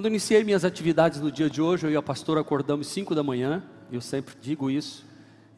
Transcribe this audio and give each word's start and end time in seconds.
Quando 0.00 0.12
iniciei 0.12 0.44
minhas 0.44 0.64
atividades 0.64 1.20
no 1.20 1.28
dia 1.28 1.50
de 1.50 1.60
hoje, 1.60 1.84
eu 1.84 1.90
e 1.90 1.96
a 1.96 2.00
pastora 2.00 2.40
acordamos 2.40 2.86
5 2.86 3.16
da 3.16 3.22
manhã, 3.24 3.64
eu 3.90 4.00
sempre 4.00 4.32
digo 4.40 4.70
isso, 4.70 5.04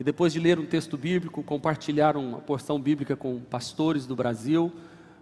e 0.00 0.02
depois 0.02 0.32
de 0.32 0.40
ler 0.40 0.58
um 0.58 0.64
texto 0.64 0.96
bíblico, 0.96 1.42
compartilhar 1.42 2.16
uma 2.16 2.38
porção 2.38 2.80
bíblica 2.80 3.14
com 3.14 3.38
pastores 3.38 4.06
do 4.06 4.16
Brasil, 4.16 4.72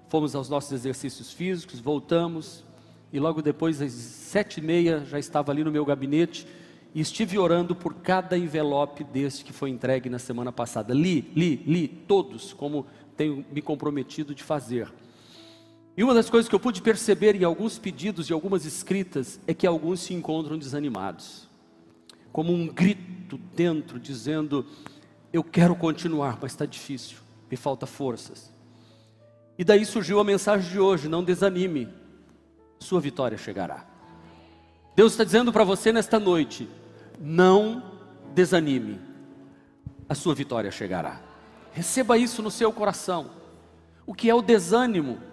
fomos 0.09 0.37
aos 0.37 0.49
nossos 0.49 0.71
exercícios 0.71 1.33
físicos, 1.33 1.81
voltamos, 1.81 2.65
e 3.13 3.19
logo 3.19 3.43
depois, 3.43 3.83
às 3.83 3.91
sete 3.91 4.59
e 4.59 4.63
meia, 4.63 5.05
já 5.05 5.19
estava 5.19 5.51
ali 5.51 5.65
no 5.65 5.73
meu 5.73 5.85
gabinete, 5.85 6.47
e 6.95 7.01
estive 7.01 7.39
orando 7.39 7.75
por 7.75 7.95
cada 7.95 8.39
envelope 8.39 9.03
deste 9.03 9.45
que 9.45 9.53
foi 9.53 9.71
entregue 9.71 10.09
na 10.09 10.21
semana 10.21 10.53
passada. 10.53 10.95
Li, 10.95 11.29
li, 11.35 11.57
li, 11.67 11.89
todos, 11.89 12.53
como 12.53 12.87
tenho 13.17 13.45
me 13.51 13.61
comprometido 13.61 14.33
de 14.33 14.45
fazer. 14.45 14.89
E 15.99 16.05
uma 16.05 16.15
das 16.15 16.31
coisas 16.31 16.49
que 16.49 16.55
eu 16.55 16.61
pude 16.61 16.81
perceber 16.81 17.35
em 17.35 17.43
alguns 17.43 17.77
pedidos 17.77 18.31
e 18.31 18.33
algumas 18.33 18.65
escritas 18.65 19.41
é 19.49 19.53
que 19.53 19.67
alguns 19.67 19.99
se 19.99 20.15
encontram 20.15 20.57
desanimados, 20.57 21.49
como 22.31 22.53
um 22.53 22.69
grito 22.69 23.37
dentro 23.57 23.99
dizendo: 23.99 24.65
Eu 25.33 25.43
quero 25.43 25.75
continuar, 25.75 26.39
mas 26.41 26.53
está 26.53 26.65
difícil, 26.65 27.19
me 27.51 27.57
falta 27.57 27.85
forças. 27.85 28.55
E 29.59 29.65
daí 29.65 29.85
surgiu 29.85 30.21
a 30.21 30.25
mensagem 30.25 30.71
de 30.71 30.79
hoje: 30.79 31.09
Não 31.09 31.25
desanime, 31.25 31.89
sua 32.79 33.01
vitória 33.01 33.37
chegará. 33.37 33.85
Deus 34.95 35.15
está 35.15 35.25
dizendo 35.25 35.53
para 35.53 35.65
você 35.65 35.91
nesta 35.91 36.21
noite: 36.21 36.69
Não 37.19 37.83
desanime, 38.37 39.01
a 40.09 40.15
sua 40.15 40.33
vitória 40.33 40.71
chegará. 40.71 41.21
Receba 41.73 42.17
isso 42.17 42.41
no 42.41 42.53
seu 42.53 42.73
coração. 42.73 43.33
O 44.07 44.15
que 44.15 44.31
é 44.31 44.35
o 44.37 44.41
desânimo? 44.41 45.27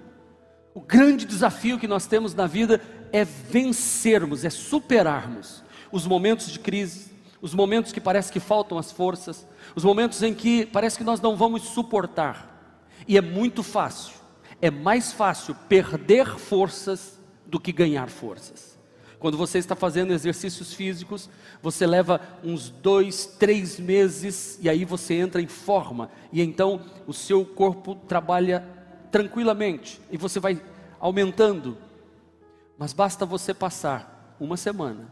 O 0.76 0.82
grande 0.82 1.26
desafio 1.26 1.80
que 1.80 1.88
nós 1.88 2.06
temos 2.06 2.34
na 2.34 2.46
vida 2.46 2.82
é 3.14 3.24
vencermos, 3.24 4.44
é 4.44 4.50
superarmos 4.50 5.64
os 5.90 6.06
momentos 6.06 6.52
de 6.52 6.60
crise, 6.60 7.14
os 7.42 7.54
momentos 7.54 7.94
que 7.94 8.02
parece 8.02 8.30
que 8.30 8.42
faltam 8.42 8.78
as 8.78 8.92
forças, 8.92 9.48
os 9.74 9.86
momentos 9.86 10.22
em 10.22 10.34
que 10.34 10.66
parece 10.66 10.98
que 10.98 11.06
nós 11.06 11.22
não 11.22 11.38
vamos 11.38 11.62
suportar. 11.62 12.84
E 13.08 13.18
é 13.18 13.22
muito 13.22 13.64
fácil, 13.64 14.18
é 14.62 14.70
mais 14.70 15.14
fácil 15.14 15.56
perder 15.70 16.38
forças 16.38 17.18
do 17.46 17.58
que 17.58 17.72
ganhar 17.72 18.10
forças. 18.10 18.78
Quando 19.18 19.38
você 19.38 19.60
está 19.60 19.78
fazendo 19.78 20.12
exercícios 20.12 20.74
físicos, 20.74 21.30
você 21.62 21.88
leva 21.88 22.20
uns 22.44 22.70
dois, 22.70 23.26
três 23.26 23.80
meses 23.80 24.60
e 24.62 24.68
aí 24.68 24.84
você 24.84 25.14
entra 25.14 25.42
em 25.42 25.48
forma, 25.48 26.12
e 26.34 26.42
então 26.42 26.82
o 27.08 27.14
seu 27.14 27.46
corpo 27.46 27.96
trabalha 27.96 28.75
tranquilamente 29.12 30.02
e 30.12 30.18
você 30.18 30.40
vai 30.40 30.62
aumentando. 31.00 31.78
Mas 32.78 32.94
basta 32.94 33.26
você 33.26 33.54
passar 33.54 34.36
uma 34.40 34.58
semana, 34.58 35.08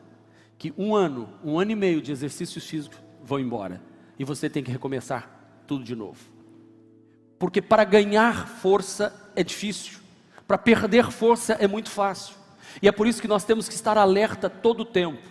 que 0.57 0.73
um 0.77 0.95
ano, 0.95 1.29
um 1.43 1.59
ano 1.59 1.71
e 1.71 1.75
meio 1.75 2.01
de 2.01 2.11
exercícios 2.11 2.65
físicos 2.65 2.99
vão 3.23 3.39
embora 3.39 3.81
e 4.17 4.25
você 4.25 4.49
tem 4.49 4.63
que 4.63 4.71
recomeçar 4.71 5.29
tudo 5.65 5.83
de 5.83 5.95
novo. 5.95 6.19
Porque 7.39 7.61
para 7.61 7.83
ganhar 7.83 8.47
força 8.47 9.31
é 9.35 9.43
difícil, 9.43 9.99
para 10.47 10.57
perder 10.57 11.11
força 11.11 11.53
é 11.53 11.67
muito 11.67 11.89
fácil. 11.89 12.35
E 12.81 12.87
é 12.87 12.91
por 12.91 13.07
isso 13.07 13.21
que 13.21 13.27
nós 13.27 13.43
temos 13.43 13.67
que 13.67 13.75
estar 13.75 13.97
alerta 13.97 14.49
todo 14.49 14.81
o 14.81 14.85
tempo. 14.85 15.21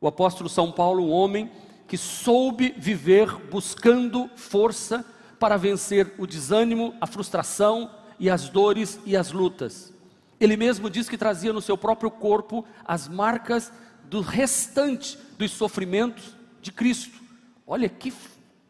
O 0.00 0.08
apóstolo 0.08 0.48
São 0.48 0.72
Paulo, 0.72 1.04
um 1.04 1.10
homem 1.10 1.50
que 1.86 1.98
soube 1.98 2.74
viver 2.78 3.34
buscando 3.50 4.30
força 4.36 5.04
para 5.40 5.56
vencer 5.56 6.14
o 6.18 6.26
desânimo, 6.26 6.94
a 7.00 7.06
frustração, 7.06 7.90
e 8.20 8.28
as 8.28 8.50
dores 8.50 9.00
e 9.06 9.16
as 9.16 9.32
lutas. 9.32 9.92
Ele 10.38 10.56
mesmo 10.56 10.90
diz 10.90 11.08
que 11.08 11.16
trazia 11.16 11.52
no 11.52 11.62
seu 11.62 11.76
próprio 11.76 12.10
corpo 12.10 12.64
as 12.84 13.08
marcas 13.08 13.72
do 14.04 14.20
restante 14.20 15.18
dos 15.38 15.50
sofrimentos 15.50 16.36
de 16.60 16.70
Cristo. 16.70 17.18
Olha 17.66 17.88
que 17.88 18.12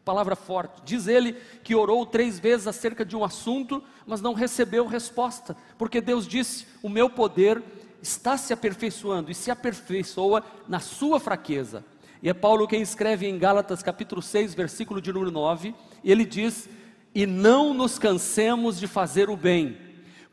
palavra 0.05 0.35
forte. 0.35 0.81
Diz 0.85 1.07
ele 1.07 1.33
que 1.63 1.75
orou 1.75 2.05
três 2.05 2.39
vezes 2.39 2.65
acerca 2.65 3.03
de 3.03 3.15
um 3.15 3.23
assunto, 3.23 3.83
mas 4.05 4.21
não 4.21 4.33
recebeu 4.33 4.87
resposta, 4.87 5.55
porque 5.77 5.99
Deus 5.99 6.25
disse: 6.25 6.65
O 6.81 6.89
meu 6.89 7.09
poder 7.09 7.61
está 8.01 8.37
se 8.37 8.53
aperfeiçoando 8.53 9.29
e 9.29 9.35
se 9.35 9.51
aperfeiçoa 9.51 10.43
na 10.67 10.79
sua 10.79 11.19
fraqueza. 11.19 11.83
E 12.21 12.29
é 12.29 12.33
Paulo 12.33 12.67
quem 12.67 12.81
escreve 12.81 13.27
em 13.27 13.37
Gálatas 13.37 13.81
capítulo 13.81 14.21
6, 14.21 14.53
versículo 14.53 15.01
de 15.01 15.11
número 15.11 15.31
9, 15.31 15.73
e 16.03 16.11
ele 16.11 16.23
diz: 16.23 16.69
e 17.15 17.25
não 17.25 17.73
nos 17.73 17.97
cansemos 17.97 18.79
de 18.79 18.87
fazer 18.87 19.29
o 19.29 19.35
bem, 19.35 19.77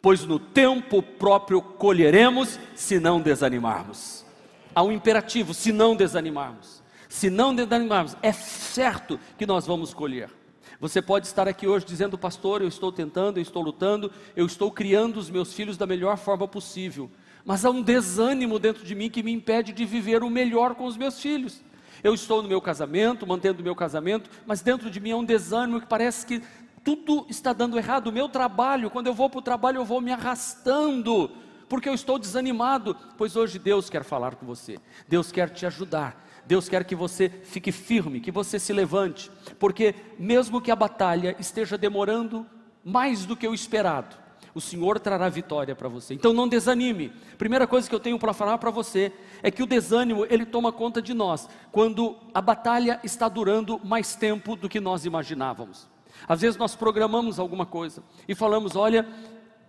pois 0.03 0.25
no 0.25 0.39
tempo 0.39 1.03
próprio 1.03 1.63
colheremos 1.63 2.59
se 2.75 3.01
não 3.01 3.21
desanimarmos. 3.21 4.25
Há 4.75 4.83
um 4.83 4.93
imperativo: 4.93 5.55
se 5.55 5.73
não 5.73 5.97
desanimarmos. 5.97 6.83
Se 7.09 7.31
não 7.31 7.55
desanimarmos, 7.55 8.17
é 8.23 8.33
certo 8.33 9.19
que 9.39 9.47
nós 9.47 9.67
vamos 9.67 9.95
colher. 9.95 10.29
Você 10.79 11.01
pode 11.01 11.27
estar 11.27 11.49
aqui 11.49 11.67
hoje 11.67 11.87
dizendo, 11.87 12.19
pastor, 12.19 12.61
eu 12.61 12.69
estou 12.69 12.93
tentando, 12.93 13.39
eu 13.39 13.43
estou 13.43 13.63
lutando, 13.63 14.13
eu 14.37 14.45
estou 14.45 14.71
criando 14.71 15.17
os 15.17 15.31
meus 15.31 15.55
filhos 15.55 15.79
da 15.79 15.87
melhor 15.87 16.19
forma 16.19 16.47
possível. 16.47 17.11
Mas 17.45 17.65
há 17.65 17.71
um 17.71 17.83
desânimo 17.83 18.59
dentro 18.59 18.85
de 18.85 18.95
mim 18.95 19.09
que 19.09 19.23
me 19.23 19.33
impede 19.33 19.73
de 19.73 19.87
viver 19.87 20.23
o 20.23 20.29
melhor 20.31 20.75
com 20.75 20.85
os 20.85 20.99
meus 20.99 21.19
filhos. 21.19 21.63
Eu 22.03 22.15
estou 22.15 22.43
no 22.43 22.49
meu 22.49 22.61
casamento, 22.61 23.27
mantendo 23.27 23.61
o 23.61 23.65
meu 23.65 23.75
casamento, 23.75 24.31
mas 24.47 24.63
dentro 24.63 24.91
de 24.91 25.01
mim 25.01 25.13
há 25.13 25.17
um 25.17 25.25
desânimo 25.25 25.81
que 25.81 25.87
parece 25.87 26.27
que 26.27 26.43
tudo 26.85 27.27
está 27.29 27.53
dando 27.53 27.77
errado. 27.77 28.09
O 28.09 28.13
meu 28.13 28.29
trabalho, 28.29 28.91
quando 28.91 29.09
eu 29.09 29.15
vou 29.15 29.29
para 29.29 29.39
o 29.39 29.43
trabalho, 29.43 29.79
eu 29.79 29.85
vou 29.85 30.01
me 30.01 30.13
arrastando, 30.13 31.31
porque 31.69 31.89
eu 31.89 31.95
estou 31.95 32.19
desanimado. 32.19 32.97
Pois 33.17 33.37
hoje 33.37 33.59
Deus 33.59 33.91
quer 33.91 34.05
falar 34.05 34.37
com 34.37 34.47
você, 34.47 34.79
Deus 35.07 35.33
quer 35.33 35.51
te 35.51 35.67
ajudar. 35.67 36.27
Deus 36.47 36.67
quer 36.67 36.83
que 36.85 36.95
você 36.95 37.29
fique 37.29 37.71
firme, 37.71 38.21
que 38.21 38.31
você 38.31 38.59
se 38.59 38.73
levante, 38.73 39.31
porque 39.59 39.95
mesmo 40.19 40.63
que 40.63 40.71
a 40.71 40.77
batalha 40.77 41.37
esteja 41.39 41.77
demorando 41.77 42.47
mais 42.83 43.27
do 43.27 43.37
que 43.37 43.47
o 43.47 43.53
esperado, 43.53 44.17
o 44.55 44.61
Senhor 44.61 44.99
trará 44.99 45.29
vitória 45.29 45.75
para 45.75 45.89
você. 45.89 46.15
Então 46.15 46.33
não 46.33 46.49
desanime. 46.49 47.13
Primeira 47.37 47.67
coisa 47.67 47.89
que 47.89 47.95
eu 47.95 48.01
tenho 48.01 48.19
para 48.19 48.33
falar 48.33 48.59
para 48.59 48.71
você 48.71 49.13
é 49.43 49.51
que 49.51 49.63
o 49.63 49.67
desânimo 49.67 50.27
ele 50.29 50.45
toma 50.45 50.73
conta 50.73 51.01
de 51.01 51.15
nós 51.15 51.49
quando 51.71 52.17
a 52.35 52.41
batalha 52.41 53.01
está 53.03 53.29
durando 53.29 53.81
mais 53.85 54.15
tempo 54.15 54.57
do 54.57 54.69
que 54.69 54.81
nós 54.81 55.05
imaginávamos. 55.05 55.89
Às 56.27 56.41
vezes 56.41 56.57
nós 56.57 56.75
programamos 56.75 57.39
alguma 57.39 57.67
coisa 57.67 58.03
e 58.27 58.35
falamos: 58.35 58.75
olha, 58.75 59.07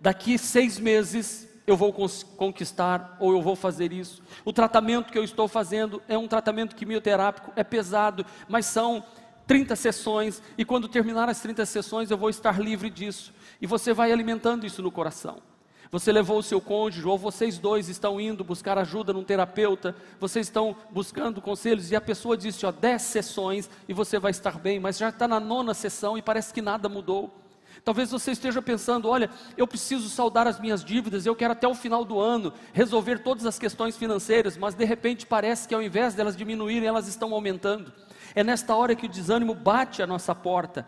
daqui 0.00 0.38
seis 0.38 0.78
meses 0.78 1.48
eu 1.66 1.76
vou 1.76 1.94
conquistar 2.36 3.16
ou 3.20 3.32
eu 3.32 3.40
vou 3.40 3.54
fazer 3.54 3.92
isso. 3.92 4.22
O 4.44 4.52
tratamento 4.52 5.12
que 5.12 5.18
eu 5.18 5.24
estou 5.24 5.46
fazendo 5.46 6.02
é 6.08 6.18
um 6.18 6.26
tratamento 6.26 6.74
quimioterápico, 6.74 7.52
é 7.54 7.62
pesado, 7.62 8.26
mas 8.48 8.66
são 8.66 9.04
30 9.50 9.74
sessões 9.74 10.40
e 10.56 10.64
quando 10.64 10.86
terminar 10.86 11.28
as 11.28 11.40
30 11.40 11.66
sessões 11.66 12.08
eu 12.08 12.16
vou 12.16 12.30
estar 12.30 12.60
livre 12.60 12.88
disso. 12.88 13.34
E 13.60 13.66
você 13.66 13.92
vai 13.92 14.12
alimentando 14.12 14.64
isso 14.64 14.80
no 14.80 14.92
coração. 14.92 15.38
Você 15.90 16.12
levou 16.12 16.38
o 16.38 16.42
seu 16.42 16.60
cônjuge, 16.60 17.04
ou 17.04 17.18
vocês 17.18 17.58
dois 17.58 17.88
estão 17.88 18.20
indo 18.20 18.44
buscar 18.44 18.78
ajuda 18.78 19.12
num 19.12 19.24
terapeuta, 19.24 19.96
vocês 20.20 20.46
estão 20.46 20.76
buscando 20.92 21.40
conselhos, 21.40 21.90
e 21.90 21.96
a 21.96 22.00
pessoa 22.00 22.36
disse: 22.36 22.64
ó, 22.64 22.70
dez 22.70 23.02
sessões 23.02 23.68
e 23.88 23.92
você 23.92 24.20
vai 24.20 24.30
estar 24.30 24.56
bem, 24.56 24.78
mas 24.78 24.96
já 24.96 25.08
está 25.08 25.26
na 25.26 25.40
nona 25.40 25.74
sessão 25.74 26.16
e 26.16 26.22
parece 26.22 26.54
que 26.54 26.62
nada 26.62 26.88
mudou. 26.88 27.34
Talvez 27.84 28.12
você 28.12 28.30
esteja 28.30 28.62
pensando: 28.62 29.08
olha, 29.08 29.28
eu 29.56 29.66
preciso 29.66 30.08
saldar 30.08 30.46
as 30.46 30.60
minhas 30.60 30.84
dívidas, 30.84 31.26
eu 31.26 31.34
quero 31.34 31.54
até 31.54 31.66
o 31.66 31.74
final 31.74 32.04
do 32.04 32.20
ano 32.20 32.52
resolver 32.72 33.18
todas 33.18 33.44
as 33.46 33.58
questões 33.58 33.96
financeiras, 33.96 34.56
mas 34.56 34.76
de 34.76 34.84
repente 34.84 35.26
parece 35.26 35.66
que 35.66 35.74
ao 35.74 35.82
invés 35.82 36.14
delas 36.14 36.36
diminuírem, 36.36 36.86
elas 36.86 37.08
estão 37.08 37.34
aumentando. 37.34 37.92
É 38.34 38.44
nesta 38.44 38.74
hora 38.74 38.94
que 38.94 39.06
o 39.06 39.08
desânimo 39.08 39.54
bate 39.54 40.02
à 40.02 40.06
nossa 40.06 40.34
porta. 40.34 40.86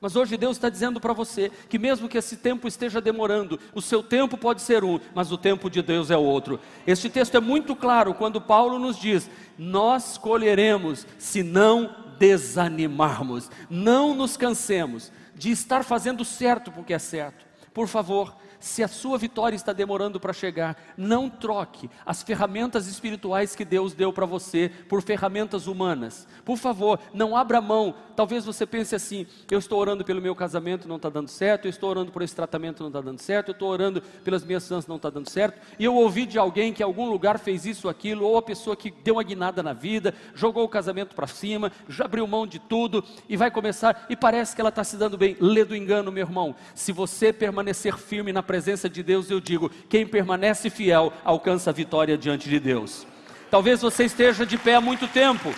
Mas 0.00 0.16
hoje 0.16 0.36
Deus 0.36 0.56
está 0.56 0.68
dizendo 0.68 1.00
para 1.00 1.12
você 1.12 1.50
que, 1.68 1.78
mesmo 1.78 2.08
que 2.08 2.18
esse 2.18 2.36
tempo 2.36 2.66
esteja 2.66 3.00
demorando, 3.00 3.58
o 3.74 3.82
seu 3.82 4.02
tempo 4.02 4.36
pode 4.36 4.62
ser 4.62 4.84
um, 4.84 4.98
mas 5.14 5.30
o 5.30 5.38
tempo 5.38 5.68
de 5.68 5.82
Deus 5.82 6.10
é 6.10 6.16
outro. 6.16 6.58
Este 6.86 7.08
texto 7.08 7.36
é 7.36 7.40
muito 7.40 7.76
claro 7.76 8.14
quando 8.14 8.40
Paulo 8.40 8.78
nos 8.78 8.96
diz: 8.96 9.30
Nós 9.58 10.16
colheremos 10.16 11.06
se 11.18 11.42
não 11.42 11.94
desanimarmos, 12.18 13.50
não 13.68 14.14
nos 14.14 14.36
cansemos 14.36 15.12
de 15.34 15.50
estar 15.50 15.84
fazendo 15.84 16.24
certo 16.24 16.70
porque 16.70 16.94
é 16.94 16.98
certo. 16.98 17.51
Por 17.72 17.88
favor, 17.88 18.34
se 18.62 18.82
a 18.82 18.86
sua 18.86 19.18
vitória 19.18 19.56
está 19.56 19.72
demorando 19.72 20.20
para 20.20 20.32
chegar, 20.32 20.80
não 20.96 21.28
troque 21.28 21.90
as 22.06 22.22
ferramentas 22.22 22.86
espirituais 22.86 23.56
que 23.56 23.64
Deus 23.64 23.92
deu 23.92 24.12
para 24.12 24.24
você 24.24 24.70
por 24.88 25.02
ferramentas 25.02 25.66
humanas. 25.66 26.28
Por 26.44 26.56
favor, 26.56 27.00
não 27.12 27.36
abra 27.36 27.60
mão. 27.60 27.92
Talvez 28.14 28.44
você 28.44 28.64
pense 28.64 28.94
assim: 28.94 29.26
eu 29.50 29.58
estou 29.58 29.80
orando 29.80 30.04
pelo 30.04 30.22
meu 30.22 30.34
casamento, 30.36 30.86
não 30.86 30.94
está 30.96 31.08
dando 31.08 31.28
certo, 31.28 31.64
eu 31.64 31.70
estou 31.70 31.90
orando 31.90 32.12
por 32.12 32.22
esse 32.22 32.36
tratamento, 32.36 32.80
não 32.80 32.88
está 32.88 33.00
dando 33.00 33.18
certo, 33.18 33.48
eu 33.48 33.52
estou 33.52 33.68
orando 33.68 34.00
pelas 34.22 34.44
minhas 34.44 34.62
santas, 34.62 34.86
não 34.86 34.96
está 34.96 35.10
dando 35.10 35.28
certo, 35.28 35.60
e 35.76 35.84
eu 35.84 35.96
ouvi 35.96 36.24
de 36.24 36.38
alguém 36.38 36.72
que 36.72 36.82
em 36.82 36.86
algum 36.86 37.10
lugar 37.10 37.40
fez 37.40 37.66
isso, 37.66 37.88
aquilo, 37.88 38.24
ou 38.24 38.38
a 38.38 38.42
pessoa 38.42 38.76
que 38.76 38.92
deu 38.92 39.14
uma 39.14 39.24
guinada 39.24 39.60
na 39.60 39.72
vida, 39.72 40.14
jogou 40.34 40.62
o 40.62 40.68
casamento 40.68 41.16
para 41.16 41.26
cima, 41.26 41.72
já 41.88 42.04
abriu 42.04 42.26
mão 42.28 42.46
de 42.46 42.60
tudo 42.60 43.02
e 43.28 43.36
vai 43.36 43.50
começar, 43.50 44.06
e 44.08 44.14
parece 44.14 44.54
que 44.54 44.60
ela 44.60 44.68
está 44.68 44.84
se 44.84 44.96
dando 44.96 45.18
bem. 45.18 45.36
Lê 45.40 45.64
do 45.64 45.74
engano, 45.74 46.12
meu 46.12 46.24
irmão. 46.24 46.54
Se 46.74 46.92
você 46.92 47.32
permanecer 47.32 47.61
firme 47.98 48.32
na 48.32 48.42
presença 48.42 48.88
de 48.88 49.02
Deus, 49.02 49.30
eu 49.30 49.40
digo: 49.40 49.70
quem 49.88 50.06
permanece 50.06 50.70
fiel 50.70 51.12
alcança 51.24 51.70
a 51.70 51.72
vitória 51.72 52.18
diante 52.18 52.48
de 52.48 52.58
Deus. 52.58 53.06
Talvez 53.50 53.82
você 53.82 54.04
esteja 54.04 54.46
de 54.46 54.56
pé 54.56 54.74
há 54.76 54.80
muito 54.80 55.06
tempo. 55.06 55.54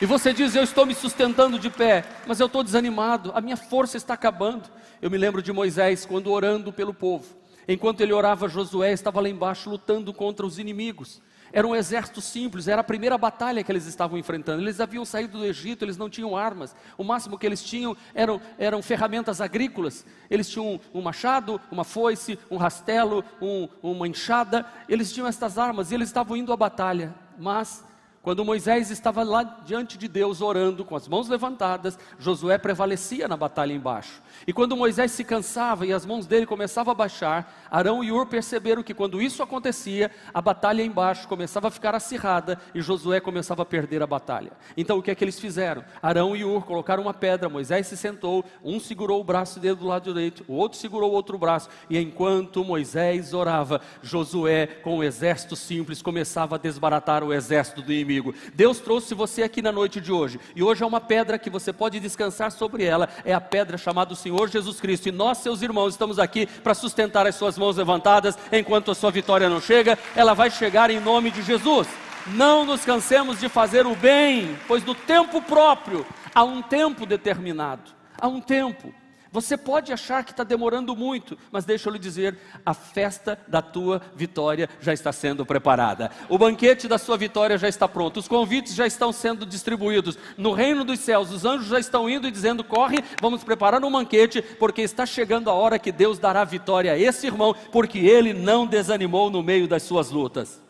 E 0.00 0.06
você 0.06 0.32
diz: 0.32 0.54
Eu 0.54 0.62
estou 0.62 0.86
me 0.86 0.94
sustentando 0.94 1.58
de 1.58 1.70
pé, 1.70 2.04
mas 2.26 2.40
eu 2.40 2.46
estou 2.46 2.62
desanimado, 2.62 3.32
a 3.34 3.40
minha 3.40 3.56
força 3.56 3.96
está 3.96 4.14
acabando. 4.14 4.68
Eu 5.00 5.10
me 5.10 5.18
lembro 5.18 5.42
de 5.42 5.52
Moisés 5.52 6.04
quando 6.04 6.30
orando 6.30 6.72
pelo 6.72 6.92
povo. 6.94 7.26
Enquanto 7.66 8.00
ele 8.00 8.12
orava, 8.12 8.48
Josué 8.48 8.92
estava 8.92 9.20
lá 9.20 9.28
embaixo 9.28 9.68
lutando 9.68 10.12
contra 10.12 10.46
os 10.46 10.58
inimigos. 10.58 11.20
Era 11.52 11.66
um 11.66 11.74
exército 11.74 12.20
simples, 12.20 12.68
era 12.68 12.80
a 12.80 12.84
primeira 12.84 13.16
batalha 13.16 13.62
que 13.62 13.72
eles 13.72 13.86
estavam 13.86 14.18
enfrentando. 14.18 14.62
Eles 14.62 14.80
haviam 14.80 15.04
saído 15.04 15.38
do 15.38 15.44
Egito, 15.44 15.84
eles 15.84 15.96
não 15.96 16.10
tinham 16.10 16.36
armas. 16.36 16.74
O 16.96 17.04
máximo 17.04 17.38
que 17.38 17.46
eles 17.46 17.62
tinham 17.62 17.96
eram, 18.14 18.40
eram 18.58 18.82
ferramentas 18.82 19.40
agrícolas. 19.40 20.04
Eles 20.30 20.48
tinham 20.48 20.80
um 20.92 21.00
machado, 21.00 21.60
uma 21.70 21.84
foice, 21.84 22.38
um 22.50 22.56
rastelo, 22.56 23.24
um, 23.40 23.68
uma 23.82 24.06
enxada. 24.06 24.66
Eles 24.88 25.12
tinham 25.12 25.26
estas 25.26 25.58
armas 25.58 25.90
e 25.90 25.94
eles 25.94 26.08
estavam 26.08 26.36
indo 26.36 26.52
à 26.52 26.56
batalha. 26.56 27.14
Mas 27.38 27.84
quando 28.22 28.44
Moisés 28.44 28.90
estava 28.90 29.22
lá 29.22 29.42
diante 29.64 29.96
de 29.96 30.08
Deus 30.08 30.42
orando, 30.42 30.84
com 30.84 30.96
as 30.96 31.06
mãos 31.06 31.28
levantadas, 31.28 31.98
Josué 32.18 32.58
prevalecia 32.58 33.28
na 33.28 33.36
batalha 33.36 33.72
embaixo. 33.72 34.20
E 34.46 34.52
quando 34.52 34.76
Moisés 34.76 35.12
se 35.12 35.24
cansava 35.24 35.86
e 35.86 35.92
as 35.92 36.04
mãos 36.04 36.26
dele 36.26 36.44
começavam 36.44 36.92
a 36.92 36.94
baixar, 36.94 37.68
Arão 37.70 38.02
e 38.02 38.10
Ur 38.10 38.26
perceberam 38.26 38.82
que 38.82 38.92
quando 38.92 39.22
isso 39.22 39.42
acontecia, 39.42 40.10
a 40.34 40.42
batalha 40.42 40.82
embaixo 40.82 41.28
começava 41.28 41.68
a 41.68 41.70
ficar 41.70 41.94
acirrada 41.94 42.58
e 42.74 42.80
Josué 42.80 43.20
começava 43.20 43.62
a 43.62 43.66
perder 43.66 44.02
a 44.02 44.06
batalha. 44.06 44.52
Então 44.76 44.98
o 44.98 45.02
que 45.02 45.10
é 45.10 45.14
que 45.14 45.24
eles 45.24 45.38
fizeram? 45.38 45.84
Arão 46.02 46.34
e 46.36 46.44
Ur 46.44 46.66
colocaram 46.66 47.04
uma 47.04 47.14
pedra, 47.14 47.48
Moisés 47.48 47.86
se 47.86 47.96
sentou, 47.96 48.44
um 48.62 48.80
segurou 48.80 49.20
o 49.20 49.24
braço 49.24 49.60
dele 49.60 49.76
do 49.76 49.86
lado 49.86 50.12
direito, 50.12 50.44
o 50.48 50.54
outro 50.54 50.78
segurou 50.78 51.12
o 51.12 51.14
outro 51.14 51.38
braço, 51.38 51.68
e 51.88 51.98
enquanto 51.98 52.64
Moisés 52.64 53.32
orava, 53.32 53.80
Josué, 54.02 54.66
com 54.66 54.98
o 54.98 55.04
exército 55.04 55.56
simples, 55.56 56.02
começava 56.02 56.56
a 56.56 56.58
desbaratar 56.58 57.24
o 57.24 57.32
exército 57.32 57.80
do 57.80 57.92
inimigo 57.92 58.17
Deus 58.54 58.78
trouxe 58.78 59.14
você 59.14 59.42
aqui 59.42 59.62
na 59.62 59.72
noite 59.72 60.00
de 60.00 60.12
hoje, 60.12 60.40
e 60.54 60.62
hoje 60.62 60.82
é 60.82 60.86
uma 60.86 61.00
pedra 61.00 61.38
que 61.38 61.50
você 61.50 61.72
pode 61.72 62.00
descansar 62.00 62.50
sobre 62.52 62.84
ela, 62.84 63.08
é 63.24 63.32
a 63.32 63.40
pedra 63.40 63.78
chamada 63.78 64.14
Senhor 64.14 64.48
Jesus 64.48 64.80
Cristo. 64.80 65.08
E 65.08 65.12
nós, 65.12 65.38
seus 65.38 65.62
irmãos, 65.62 65.90
estamos 65.90 66.18
aqui 66.18 66.46
para 66.46 66.74
sustentar 66.74 67.26
as 67.26 67.34
suas 67.34 67.56
mãos 67.56 67.76
levantadas 67.76 68.36
enquanto 68.52 68.90
a 68.90 68.94
sua 68.94 69.10
vitória 69.10 69.48
não 69.48 69.60
chega, 69.60 69.98
ela 70.14 70.34
vai 70.34 70.50
chegar 70.50 70.90
em 70.90 71.00
nome 71.00 71.30
de 71.30 71.42
Jesus. 71.42 71.88
Não 72.26 72.64
nos 72.64 72.84
cansemos 72.84 73.40
de 73.40 73.48
fazer 73.48 73.86
o 73.86 73.94
bem, 73.94 74.58
pois 74.66 74.84
no 74.84 74.94
tempo 74.94 75.40
próprio, 75.40 76.04
há 76.34 76.44
um 76.44 76.60
tempo 76.60 77.06
determinado, 77.06 77.90
há 78.20 78.28
um 78.28 78.40
tempo. 78.40 78.92
Você 79.40 79.56
pode 79.56 79.92
achar 79.92 80.24
que 80.24 80.32
está 80.32 80.42
demorando 80.42 80.96
muito, 80.96 81.38
mas 81.52 81.64
deixa 81.64 81.88
eu 81.88 81.92
lhe 81.92 81.98
dizer: 82.00 82.36
a 82.66 82.74
festa 82.74 83.38
da 83.46 83.62
tua 83.62 84.02
vitória 84.16 84.68
já 84.80 84.92
está 84.92 85.12
sendo 85.12 85.46
preparada, 85.46 86.10
o 86.28 86.36
banquete 86.36 86.88
da 86.88 86.98
sua 86.98 87.16
vitória 87.16 87.56
já 87.56 87.68
está 87.68 87.86
pronto, 87.86 88.18
os 88.18 88.26
convites 88.26 88.74
já 88.74 88.84
estão 88.84 89.12
sendo 89.12 89.46
distribuídos. 89.46 90.18
No 90.36 90.52
reino 90.52 90.82
dos 90.82 90.98
céus, 90.98 91.30
os 91.30 91.44
anjos 91.44 91.68
já 91.68 91.78
estão 91.78 92.10
indo 92.10 92.26
e 92.26 92.32
dizendo: 92.32 92.64
corre, 92.64 92.98
vamos 93.22 93.44
preparar 93.44 93.84
um 93.84 93.92
banquete, 93.92 94.42
porque 94.42 94.82
está 94.82 95.06
chegando 95.06 95.48
a 95.48 95.52
hora 95.52 95.78
que 95.78 95.92
Deus 95.92 96.18
dará 96.18 96.42
vitória 96.42 96.92
a 96.92 96.98
esse 96.98 97.28
irmão, 97.28 97.54
porque 97.70 98.00
ele 98.00 98.32
não 98.32 98.66
desanimou 98.66 99.30
no 99.30 99.40
meio 99.40 99.68
das 99.68 99.84
suas 99.84 100.10
lutas. 100.10 100.60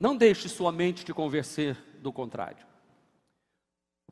Não 0.00 0.16
deixe 0.16 0.48
sua 0.48 0.72
mente 0.72 1.04
te 1.04 1.12
convencer 1.12 1.76
do 2.00 2.10
contrário. 2.10 2.71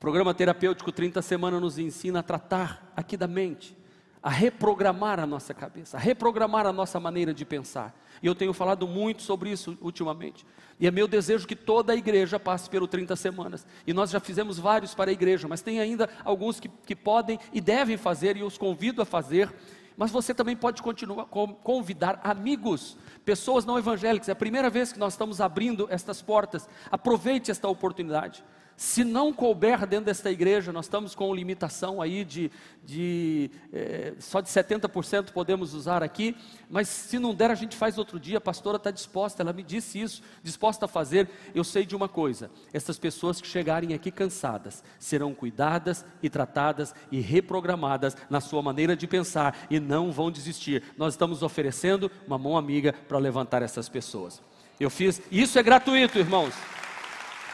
O 0.01 0.09
programa 0.09 0.33
terapêutico 0.33 0.91
30 0.91 1.21
Semanas 1.21 1.61
nos 1.61 1.79
ensina 1.79 2.21
a 2.21 2.23
tratar 2.23 2.91
aqui 2.97 3.19
da 3.19 3.29
mente, 3.29 3.77
a 4.23 4.31
reprogramar 4.31 5.21
a 5.21 5.27
nossa 5.27 5.53
cabeça, 5.53 5.99
a 5.99 6.01
reprogramar 6.01 6.65
a 6.65 6.73
nossa 6.73 6.99
maneira 6.99 7.35
de 7.35 7.45
pensar. 7.45 7.95
E 8.23 8.27
eu 8.27 8.35
tenho 8.35 8.55
falado 8.55 8.89
muito 8.89 9.21
sobre 9.21 9.51
isso 9.51 9.77
ultimamente. 9.79 10.47
E 10.81 10.87
é 10.87 10.91
meu 10.91 11.07
desejo 11.07 11.47
que 11.47 11.55
toda 11.55 11.93
a 11.93 11.97
igreja 11.97 12.41
passe 12.41 12.71
pelo 12.71 12.89
30 12.89 13.15
Semanas. 13.15 13.67
E 13.87 13.93
nós 13.93 14.09
já 14.09 14.19
fizemos 14.19 14.59
vários 14.59 14.95
para 14.95 15.11
a 15.11 15.13
igreja, 15.13 15.47
mas 15.47 15.61
tem 15.61 15.81
ainda 15.81 16.09
alguns 16.25 16.59
que, 16.59 16.71
que 16.71 16.97
podem 16.97 17.39
e 17.53 17.61
devem 17.61 17.99
fazer, 17.99 18.39
e 18.39 18.43
os 18.43 18.57
convido 18.57 19.03
a 19.03 19.05
fazer. 19.05 19.53
Mas 19.99 20.11
você 20.11 20.33
também 20.33 20.57
pode 20.57 20.81
continuar 20.81 21.27
convidar 21.27 22.19
amigos, 22.25 22.97
pessoas 23.23 23.67
não 23.67 23.79
evangélicas. 23.79 24.31
É 24.31 24.33
a 24.33 24.35
primeira 24.35 24.71
vez 24.71 24.95
que 24.95 24.99
nós 24.99 25.13
estamos 25.13 25.43
abrindo 25.43 25.87
estas 25.91 26.23
portas. 26.23 26.67
Aproveite 26.91 27.51
esta 27.51 27.69
oportunidade. 27.69 28.43
Se 28.81 29.05
não 29.05 29.31
couber 29.31 29.87
dentro 29.87 30.07
desta 30.07 30.31
igreja, 30.31 30.73
nós 30.73 30.87
estamos 30.87 31.15
com 31.15 31.35
limitação 31.35 32.01
aí 32.01 32.25
de, 32.25 32.51
de 32.83 33.51
é, 33.71 34.15
só 34.19 34.41
de 34.41 34.49
70% 34.49 35.33
podemos 35.33 35.75
usar 35.75 36.03
aqui, 36.03 36.35
mas 36.71 36.89
se 36.89 37.19
não 37.19 37.35
der, 37.35 37.51
a 37.51 37.55
gente 37.55 37.77
faz 37.77 37.99
outro 37.99 38.19
dia. 38.19 38.39
A 38.39 38.41
pastora 38.41 38.79
está 38.79 38.91
disposta, 38.91 39.43
ela 39.43 39.53
me 39.53 39.63
disse 39.63 40.01
isso, 40.01 40.23
disposta 40.43 40.87
a 40.87 40.89
fazer. 40.89 41.29
Eu 41.55 41.63
sei 41.63 41.85
de 41.85 41.95
uma 41.95 42.09
coisa: 42.09 42.51
essas 42.73 42.99
pessoas 42.99 43.39
que 43.39 43.47
chegarem 43.47 43.93
aqui 43.93 44.11
cansadas 44.11 44.83
serão 44.99 45.35
cuidadas 45.35 46.03
e 46.23 46.31
tratadas 46.31 46.95
e 47.13 47.21
reprogramadas 47.21 48.17
na 48.31 48.41
sua 48.41 48.63
maneira 48.63 48.97
de 48.97 49.07
pensar 49.07 49.67
e 49.69 49.79
não 49.79 50.11
vão 50.11 50.31
desistir. 50.31 50.83
Nós 50.97 51.13
estamos 51.13 51.43
oferecendo 51.43 52.11
uma 52.27 52.39
mão 52.39 52.57
amiga 52.57 52.95
para 53.07 53.19
levantar 53.19 53.61
essas 53.61 53.91
pessoas. 53.91 54.41
Eu 54.81 54.89
fiz, 54.89 55.21
isso 55.31 55.59
é 55.59 55.63
gratuito, 55.63 56.19
irmãos. 56.19 56.55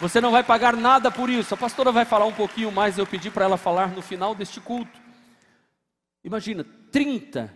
Você 0.00 0.20
não 0.20 0.30
vai 0.30 0.44
pagar 0.44 0.76
nada 0.76 1.10
por 1.10 1.30
isso. 1.30 1.54
A 1.54 1.56
pastora 1.56 1.90
vai 1.90 2.04
falar 2.04 2.26
um 2.26 2.32
pouquinho 2.32 2.70
mais, 2.70 2.98
eu 2.98 3.06
pedi 3.06 3.30
para 3.30 3.46
ela 3.46 3.56
falar 3.56 3.88
no 3.88 4.02
final 4.02 4.34
deste 4.34 4.60
culto. 4.60 5.00
Imagina, 6.22 6.66
30, 6.92 7.52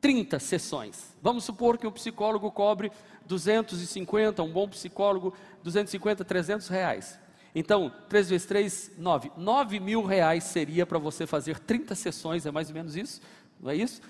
30 0.00 0.38
sessões. 0.38 1.14
Vamos 1.20 1.44
supor 1.44 1.76
que 1.76 1.86
o 1.86 1.92
psicólogo 1.92 2.50
cobre 2.50 2.90
250, 3.26 4.42
um 4.42 4.50
bom 4.50 4.68
psicólogo, 4.68 5.34
250, 5.62 6.24
300 6.24 6.68
reais. 6.68 7.18
Então, 7.54 7.92
3 8.08 8.30
vezes 8.30 8.46
3, 8.46 8.92
9. 8.96 9.32
9 9.36 9.78
mil 9.78 10.02
reais 10.04 10.44
seria 10.44 10.86
para 10.86 10.98
você 10.98 11.26
fazer 11.26 11.58
30 11.58 11.94
sessões, 11.94 12.46
é 12.46 12.50
mais 12.50 12.68
ou 12.68 12.74
menos 12.74 12.96
isso? 12.96 13.20
Não 13.60 13.70
é 13.70 13.76
isso? 13.76 14.00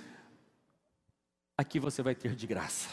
Aqui 1.59 1.81
você 1.81 2.03
vai 2.03 2.15
ter 2.15 2.35
de 2.35 2.47
graça. 2.47 2.89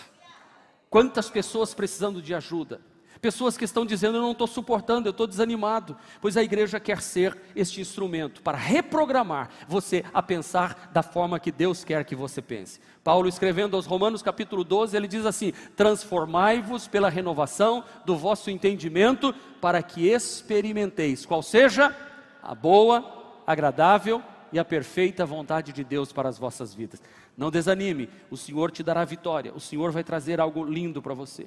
Quantas 0.90 1.30
pessoas 1.30 1.74
precisando 1.74 2.22
de 2.22 2.34
ajuda? 2.34 2.82
Pessoas 3.22 3.56
que 3.56 3.66
estão 3.66 3.86
dizendo: 3.86 4.18
Eu 4.18 4.22
não 4.22 4.32
estou 4.32 4.48
suportando, 4.48 5.08
eu 5.08 5.12
estou 5.12 5.28
desanimado. 5.28 5.96
Pois 6.20 6.36
a 6.36 6.44
igreja 6.44 6.80
quer 6.80 7.02
ser 7.02 7.38
este 7.56 7.80
instrumento 7.80 8.42
para 8.42 8.58
reprogramar 8.58 9.50
você 9.68 10.04
a 10.12 10.24
pensar 10.24 10.90
da 10.92 11.04
forma 11.04 11.40
que 11.40 11.52
Deus 11.52 11.84
quer 11.84 12.04
que 12.04 12.16
você 12.16 12.42
pense. 12.42 12.80
Paulo, 13.04 13.30
escrevendo 13.30 13.76
aos 13.76 13.86
Romanos, 13.86 14.24
capítulo 14.24 14.64
12, 14.64 14.98
ele 14.98 15.08
diz 15.08 15.26
assim: 15.26 15.54
Transformai-vos 15.76 16.88
pela 16.88 17.10
renovação 17.10 17.84
do 18.06 18.18
vosso 18.18 18.50
entendimento, 18.50 19.34
para 19.62 19.84
que 19.84 20.08
experimenteis 20.08 21.24
qual 21.24 21.44
seja 21.44 21.96
a 22.42 22.56
boa, 22.56 23.44
agradável 23.46 24.24
e 24.52 24.58
a 24.58 24.66
perfeita 24.66 25.26
vontade 25.28 25.72
de 25.72 25.84
Deus 25.84 26.12
para 26.12 26.28
as 26.28 26.40
vossas 26.40 26.74
vidas. 26.74 27.02
Não 27.38 27.52
desanime, 27.52 28.10
o 28.32 28.36
Senhor 28.36 28.72
te 28.72 28.82
dará 28.82 29.06
vitória, 29.06 29.54
o 29.54 29.60
Senhor 29.60 29.92
vai 29.92 30.04
trazer 30.04 30.42
algo 30.42 30.64
lindo 30.66 31.04
para 31.04 31.14
você. 31.14 31.46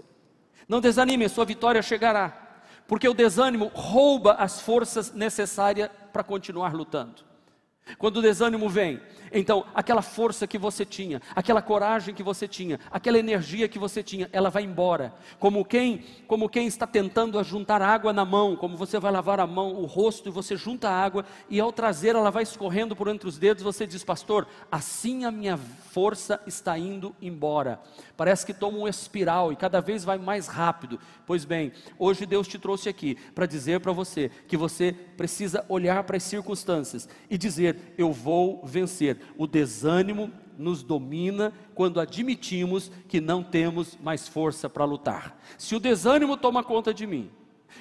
Não 0.68 0.80
desanime, 0.80 1.28
sua 1.28 1.44
vitória 1.44 1.82
chegará, 1.82 2.32
porque 2.86 3.08
o 3.08 3.14
desânimo 3.14 3.70
rouba 3.74 4.32
as 4.34 4.60
forças 4.60 5.12
necessárias 5.12 5.90
para 6.12 6.22
continuar 6.22 6.74
lutando. 6.74 7.33
Quando 7.98 8.16
o 8.16 8.22
desânimo 8.22 8.68
vem, 8.68 9.00
então 9.30 9.66
aquela 9.74 10.00
força 10.00 10.46
que 10.46 10.56
você 10.56 10.86
tinha, 10.86 11.20
aquela 11.34 11.60
coragem 11.60 12.14
que 12.14 12.22
você 12.22 12.48
tinha, 12.48 12.80
aquela 12.90 13.18
energia 13.18 13.68
que 13.68 13.78
você 13.78 14.02
tinha, 14.02 14.28
ela 14.32 14.48
vai 14.48 14.62
embora. 14.62 15.12
Como 15.38 15.64
quem, 15.64 16.02
como 16.26 16.48
quem 16.48 16.66
está 16.66 16.86
tentando 16.86 17.42
juntar 17.44 17.82
água 17.82 18.12
na 18.12 18.24
mão, 18.24 18.56
como 18.56 18.76
você 18.76 18.98
vai 18.98 19.12
lavar 19.12 19.38
a 19.38 19.46
mão, 19.46 19.74
o 19.74 19.84
rosto 19.84 20.28
e 20.28 20.32
você 20.32 20.56
junta 20.56 20.88
a 20.88 21.04
água 21.04 21.26
e 21.50 21.60
ao 21.60 21.72
trazer 21.72 22.16
ela 22.16 22.30
vai 22.30 22.42
escorrendo 22.42 22.96
por 22.96 23.08
entre 23.08 23.28
os 23.28 23.36
dedos, 23.36 23.62
você 23.62 23.86
diz: 23.86 24.02
"Pastor, 24.02 24.46
assim 24.72 25.24
a 25.24 25.30
minha 25.30 25.58
força 25.58 26.40
está 26.46 26.78
indo 26.78 27.14
embora". 27.20 27.80
Parece 28.16 28.46
que 28.46 28.54
toma 28.54 28.78
um 28.78 28.88
espiral 28.88 29.52
e 29.52 29.56
cada 29.56 29.80
vez 29.80 30.04
vai 30.04 30.16
mais 30.16 30.46
rápido. 30.46 30.98
Pois 31.26 31.44
bem, 31.44 31.72
hoje 31.98 32.24
Deus 32.24 32.46
te 32.46 32.58
trouxe 32.58 32.88
aqui 32.88 33.16
para 33.34 33.46
dizer 33.46 33.80
para 33.80 33.92
você 33.92 34.30
que 34.46 34.56
você 34.56 34.92
precisa 35.16 35.64
olhar 35.68 36.04
para 36.04 36.16
as 36.16 36.22
circunstâncias 36.22 37.08
e 37.28 37.36
dizer: 37.36 37.73
"Eu 37.96 38.12
vou 38.12 38.64
vencer". 38.64 39.18
O 39.36 39.46
desânimo 39.46 40.30
nos 40.58 40.82
domina 40.82 41.52
quando 41.74 42.00
admitimos 42.00 42.90
que 43.08 43.20
não 43.20 43.42
temos 43.42 43.98
mais 44.02 44.28
força 44.28 44.68
para 44.68 44.84
lutar. 44.84 45.40
Se 45.58 45.74
o 45.74 45.80
desânimo 45.80 46.36
toma 46.36 46.62
conta 46.62 46.94
de 46.94 47.06
mim, 47.06 47.30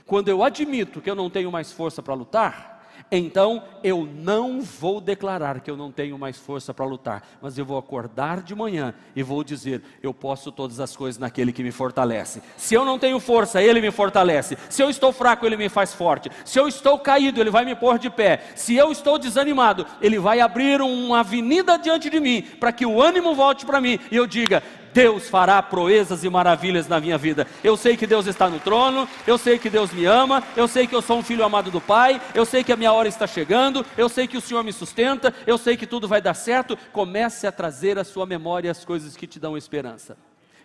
quando 0.06 0.30
eu 0.30 0.44
admito 0.44 1.02
que 1.02 1.10
eu 1.10 1.16
não 1.16 1.30
tenho 1.30 1.52
mais 1.52 1.72
força 1.72 2.02
para 2.02 2.14
lutar, 2.14 2.73
então 3.12 3.64
eu 3.84 4.08
não 4.16 4.62
vou 4.62 5.00
declarar 5.00 5.60
que 5.60 5.70
eu 5.70 5.78
não 5.78 5.92
tenho 5.92 6.18
mais 6.18 6.38
força 6.38 6.74
para 6.74 6.86
lutar, 6.86 7.24
mas 7.42 7.58
eu 7.58 7.66
vou 7.66 7.78
acordar 7.78 8.42
de 8.42 8.56
manhã 8.56 8.94
e 9.16 9.22
vou 9.22 9.44
dizer: 9.44 9.82
eu 10.02 10.14
posso 10.14 10.52
todas 10.52 10.80
as 10.80 10.96
coisas 10.96 11.20
naquele 11.20 11.54
que 11.54 11.64
me 11.64 11.72
fortalece. 11.72 12.42
Se 12.58 12.74
eu 12.74 12.84
não 12.84 12.98
tenho 12.98 13.20
força, 13.20 13.62
ele 13.62 13.82
me 13.82 13.92
fortalece. 13.92 14.58
Se 14.70 14.82
eu 14.82 14.90
estou 14.90 15.12
fraco, 15.12 15.46
ele 15.46 15.58
me 15.58 15.70
faz 15.70 15.94
forte. 15.94 16.30
Se 16.44 16.60
eu 16.60 16.68
estou 16.68 16.98
caído, 16.98 17.40
ele 17.40 17.52
vai 17.52 17.66
me 17.66 17.76
pôr 17.76 18.00
de 18.00 18.10
pé. 18.10 18.42
Se 18.56 18.76
eu 18.76 18.92
estou 18.92 19.20
desanimado, 19.20 19.86
ele 20.02 20.20
vai 20.20 20.40
abrir 20.40 20.82
uma 20.82 21.20
avenida 21.20 21.78
diante 21.78 22.10
de 22.10 22.20
mim 22.20 22.42
para 22.60 22.72
que 22.72 22.86
o 22.86 23.02
ânimo 23.02 23.36
volte 23.36 23.66
para 23.66 23.82
mim 23.82 24.00
e 24.12 24.16
eu 24.16 24.26
diga: 24.26 24.64
Deus 24.94 25.28
fará 25.28 25.62
proezas 25.62 26.24
e 26.24 26.30
maravilhas 26.30 26.88
na 26.88 27.00
minha 27.00 27.18
vida. 27.18 27.48
Eu 27.64 27.76
sei 27.76 27.98
que 27.98 28.06
Deus 28.06 28.28
está 28.28 28.50
no 28.50 28.60
trono, 28.60 29.08
eu 29.26 29.38
sei 29.38 29.58
que 29.58 29.70
Deus 29.70 29.92
me 29.92 30.06
ama, 30.06 30.44
eu 30.56 30.68
sei 30.68 30.86
que 30.86 30.96
eu 30.96 31.02
sou 31.02 31.18
um 31.18 31.24
filho 31.24 31.44
amado 31.44 31.72
do 31.72 31.82
Pai, 31.82 32.22
eu 32.36 32.46
sei 32.46 32.64
que 32.64 32.72
a 32.72 32.78
minha 32.78 32.94
hora 32.94 33.08
está 33.08 33.26
chegando, 33.26 33.86
eu 33.98 34.08
sei 34.08 34.28
que 34.28 34.38
o 34.38 34.42
Senhor 34.42 34.64
me 34.64 34.72
sustenta, 34.72 35.34
eu 35.48 35.58
sei 35.58 35.76
que 35.76 35.88
tudo 35.88 36.08
vai 36.08 36.22
dar 36.22 36.34
certo. 36.34 36.78
Comece 36.92 37.48
a 37.48 37.52
trazer 37.52 37.98
à 37.98 38.04
sua 38.04 38.26
memória 38.26 38.72
as 38.72 38.86
coisas 38.86 39.18
que 39.18 39.28
te 39.28 39.40
dão 39.40 39.58
esperança. 39.58 40.18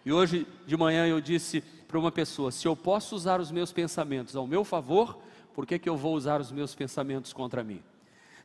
E 0.04 0.12
hoje 0.12 0.46
de 0.66 0.76
manhã 0.76 1.06
eu 1.06 1.20
disse 1.20 1.60
para 1.86 1.98
uma 1.98 2.12
pessoa: 2.12 2.52
se 2.52 2.68
eu 2.68 2.76
posso 2.76 3.16
usar 3.16 3.40
os 3.40 3.50
meus 3.50 3.72
pensamentos 3.72 4.36
ao 4.36 4.46
meu 4.46 4.64
favor, 4.64 5.18
por 5.54 5.66
que, 5.66 5.78
que 5.78 5.88
eu 5.88 5.96
vou 5.96 6.14
usar 6.14 6.40
os 6.40 6.52
meus 6.52 6.74
pensamentos 6.74 7.32
contra 7.32 7.64
mim? 7.64 7.82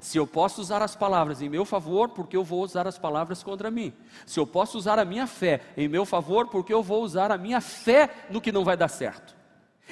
Se 0.03 0.17
eu 0.17 0.27
posso 0.27 0.59
usar 0.59 0.81
as 0.81 0.97
palavras 0.97 1.41
em 1.41 1.47
meu 1.47 1.63
favor, 1.63 2.09
porque 2.09 2.35
eu 2.35 2.43
vou 2.43 2.61
usar 2.61 2.85
as 2.85 2.97
palavras 2.97 3.41
contra 3.41 3.71
mim. 3.71 3.93
Se 4.25 4.37
eu 4.37 4.45
posso 4.45 4.77
usar 4.77 4.99
a 4.99 5.05
minha 5.05 5.25
fé 5.25 5.61
em 5.77 5.87
meu 5.87 6.05
favor, 6.05 6.49
porque 6.49 6.73
eu 6.73 6.83
vou 6.83 7.01
usar 7.01 7.31
a 7.31 7.37
minha 7.37 7.61
fé 7.61 8.09
no 8.29 8.41
que 8.41 8.51
não 8.51 8.65
vai 8.65 8.75
dar 8.75 8.89
certo. 8.89 9.33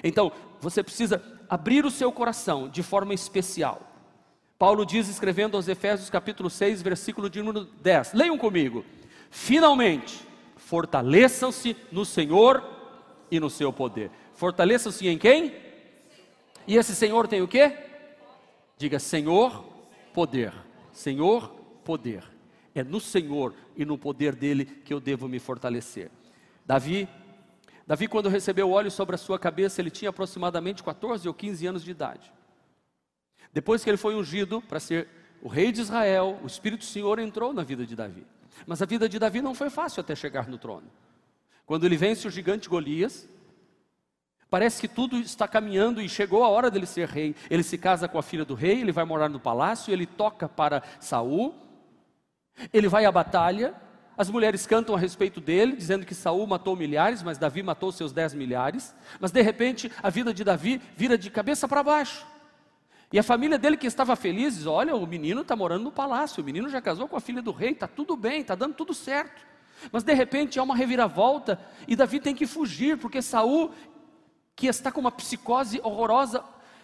Então, 0.03 0.30
você 0.60 0.84
precisa 0.84 1.24
abrir 1.50 1.86
o 1.86 1.89
seu 1.89 2.12
coração 2.12 2.68
de 2.68 2.84
forma 2.84 3.13
especial. 3.13 3.82
Paulo 4.60 4.86
diz, 4.86 5.08
escrevendo 5.08 5.56
aos 5.56 5.70
Efésios 5.70 6.10
capítulo 6.10 6.50
6, 6.50 6.82
versículo 6.82 7.30
de 7.30 7.41
número 7.41 7.63
10. 7.63 8.12
Leiam 8.12 8.38
comigo. 8.38 8.84
Finalmente, 9.30 10.27
fortaleçam-se 10.58 11.77
no 11.89 12.03
Senhor 12.03 12.62
e 13.32 13.39
no 13.39 13.50
seu 13.50 13.72
poder. 13.72 14.12
Fortaleçam-se 14.34 15.08
em 15.08 15.18
quem? 15.18 15.56
E 16.68 16.75
esse 16.75 16.94
Senhor 16.94 17.30
tem 17.30 17.41
o 17.41 17.48
quê? 17.48 17.77
Diga, 18.77 19.00
Senhor, 19.00 19.70
poder. 20.13 20.53
Senhor, 20.91 21.50
poder. 21.84 22.24
É 22.74 22.84
no 22.84 23.00
Senhor 23.00 23.53
e 23.75 23.86
no 23.86 23.98
poder 23.98 24.36
dele 24.36 24.65
que 24.65 24.94
eu 24.94 25.00
devo 25.00 25.27
me 25.27 25.39
fortalecer. 25.39 26.10
Davi, 26.65 27.08
Davi 27.86 28.08
quando 28.08 28.30
recebeu 28.30 28.72
óleo 28.72 28.89
sobre 28.89 29.15
a 29.15 29.18
sua 29.18 29.38
cabeça, 29.38 29.82
ele 29.82 29.89
tinha 29.89 30.10
aproximadamente 30.10 30.84
14 30.84 31.27
ou 31.27 31.34
15 31.34 31.68
anos 31.68 31.84
de 31.84 31.91
idade. 31.91 32.32
Depois 33.53 33.84
que 33.84 33.89
ele 33.89 33.98
foi 33.98 34.15
ungido 34.15 34.62
para 34.62 34.80
ser 34.80 35.08
o 35.41 35.50
rei 35.50 35.72
de 35.72 35.82
Israel, 35.82 36.39
o 36.44 36.48
Espírito 36.48 36.82
do 36.82 36.86
Senhor 36.86 37.20
entrou 37.20 37.51
na 37.51 37.63
vida 37.63 37.86
de 37.86 37.96
Davi. 37.96 38.25
Mas 38.65 38.82
a 38.82 38.86
vida 38.86 39.10
de 39.10 39.18
Davi 39.20 39.41
não 39.41 39.56
foi 39.56 39.70
fácil 39.70 40.01
até 40.01 40.15
chegar 40.15 40.48
no 40.48 40.58
trono. 40.58 40.88
Quando 41.65 41.86
ele 41.86 41.98
vence 41.98 42.27
o 42.27 42.32
gigante 42.32 42.70
Golias, 42.70 43.27
Parece 44.51 44.81
que 44.81 44.88
tudo 44.89 45.17
está 45.17 45.48
caminhando 45.48 46.01
e 46.01 46.10
chegou 46.10 46.43
a 46.43 46.50
hora 46.50 46.70
dele 46.70 46.86
ser 46.86 47.08
rei. 47.08 47.34
Ele 47.50 47.63
se 47.63 47.77
casa 47.77 48.05
com 48.05 48.17
a 48.17 48.22
filha 48.22 48.43
do 48.43 48.53
rei, 48.53 48.81
ele 48.81 48.91
vai 48.91 49.05
morar 49.05 49.29
no 49.29 49.39
palácio, 49.39 49.93
ele 49.93 50.05
toca 50.05 50.50
para 50.50 50.84
Saul. 51.00 51.55
Ele 52.74 52.89
vai 52.89 53.05
à 53.05 53.12
batalha. 53.13 53.74
As 54.17 54.29
mulheres 54.29 54.67
cantam 54.67 54.93
a 54.93 55.00
respeito 55.00 55.39
dele, 55.39 55.74
dizendo 55.74 56.05
que 56.05 56.13
Saul 56.13 56.46
matou 56.46 56.75
milhares, 56.75 57.24
mas 57.24 57.38
Davi 57.38 57.63
matou 57.63 57.93
seus 57.93 58.12
dez 58.12 58.34
milhares. 58.34 58.93
Mas 59.22 59.31
de 59.31 59.41
repente 59.41 59.89
a 60.03 60.10
vida 60.10 60.34
de 60.34 60.43
Davi 60.43 60.81
vira 60.98 61.17
de 61.17 61.29
cabeça 61.29 61.65
para 61.65 61.81
baixo. 61.81 62.27
E 63.10 63.17
a 63.17 63.24
família 63.24 63.58
dele 63.58 63.77
que 63.77 63.88
estava 63.88 64.17
feliz 64.17 64.58
diz: 64.58 64.65
Olha, 64.65 64.93
o 64.98 65.08
menino 65.08 65.43
está 65.43 65.55
morando 65.55 65.86
no 65.86 65.93
palácio, 65.93 66.43
o 66.43 66.46
menino 66.46 66.67
já 66.67 66.81
casou 66.81 67.08
com 67.08 67.15
a 67.15 67.22
filha 67.22 67.41
do 67.41 67.51
rei, 67.53 67.72
está 67.72 67.88
tudo 67.88 68.17
bem, 68.17 68.41
está 68.41 68.53
dando 68.53 68.74
tudo 68.74 68.93
certo. 68.93 69.50
Mas 69.91 70.03
de 70.03 70.13
repente 70.13 70.60
há 70.60 70.63
uma 70.63 70.75
reviravolta 70.75 71.60
e 71.88 71.96
Davi 71.96 72.20
tem 72.20 72.36
que 72.36 72.46
fugir, 72.46 72.98
porque 72.98 73.22
Saul 73.22 73.72
que 74.55 74.67
está 74.67 74.91
com 74.91 75.01
uma 75.01 75.12
psicose 75.12 75.79
horrorosa, 75.84 76.43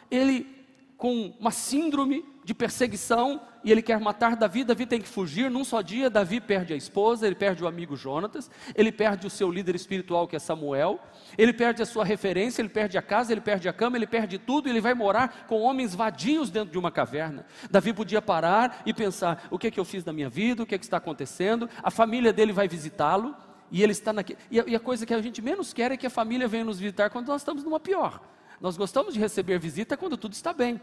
ele 0.10 0.58
com 0.98 1.34
uma 1.40 1.52
síndrome 1.52 2.26
de 2.44 2.54
perseguição 2.54 3.42
e 3.64 3.72
ele 3.72 3.82
quer 3.82 4.00
matar 4.00 4.36
Davi, 4.36 4.64
Davi 4.64 4.86
tem 4.86 5.02
que 5.02 5.08
fugir. 5.08 5.52
Num 5.52 5.64
só 5.64 5.82
dia, 5.82 6.10
Davi 6.10 6.40
perde 6.40 6.74
a 6.74 6.78
esposa, 6.78 7.28
ele 7.28 7.36
perde 7.36 7.64
o 7.64 7.68
amigo 7.68 7.96
Jonatas, 7.96 8.50
ele 8.74 8.92
perde 8.92 9.28
o 9.28 9.30
seu 9.30 9.52
líder 9.52 9.76
espiritual 9.76 10.28
que 10.28 10.36
é 10.36 10.40
Samuel, 10.40 11.00
ele 11.38 11.52
perde 11.52 11.84
a 11.84 11.86
sua 11.86 12.06
referência, 12.06 12.62
ele 12.62 12.70
perde 12.70 12.98
a 12.98 13.02
casa, 13.02 13.32
ele 13.32 13.42
perde 13.42 13.68
a 13.68 13.74
cama, 13.74 13.98
ele 13.98 14.08
perde 14.08 14.38
tudo, 14.38 14.70
ele 14.70 14.80
vai 14.80 14.94
morar 14.94 15.46
com 15.46 15.62
homens 15.62 15.94
vadios 15.94 16.50
dentro 16.50 16.72
de 16.72 16.78
uma 16.78 16.90
caverna. 16.90 17.46
Davi 17.70 17.92
podia 17.94 18.22
parar 18.22 18.82
e 18.86 18.94
pensar: 18.94 19.46
o 19.52 19.60
que 19.60 19.68
é 19.68 19.72
que 19.72 19.80
eu 19.80 19.86
fiz 19.86 20.06
na 20.06 20.14
minha 20.14 20.30
vida, 20.30 20.64
o 20.64 20.66
que 20.66 20.74
é 20.74 20.78
que 20.78 20.86
está 20.86 20.98
acontecendo? 20.98 21.70
A 21.84 21.92
família 21.92 22.32
dele 22.32 22.54
vai 22.54 22.68
visitá-lo, 22.68 23.36
e 23.72 23.84
ele 23.84 23.92
está 23.92 24.14
naquele. 24.14 24.40
E 24.50 24.60
a, 24.60 24.64
e 24.68 24.76
a 24.76 24.80
coisa 24.80 25.06
que 25.06 25.14
a 25.14 25.22
gente 25.22 25.42
menos 25.42 25.74
quer 25.74 25.92
é 25.92 25.98
que 25.98 26.08
a 26.08 26.10
família 26.10 26.48
venha 26.48 26.66
nos 26.66 26.80
visitar 26.80 27.10
quando 27.10 27.28
nós 27.28 27.42
estamos 27.42 27.64
numa 27.64 27.80
pior. 27.80 28.22
Nós 28.60 28.78
gostamos 28.78 29.14
de 29.14 29.20
receber 29.20 29.60
visita 29.60 29.96
quando 29.96 30.18
tudo 30.18 30.34
está 30.34 30.54
bem. 30.54 30.82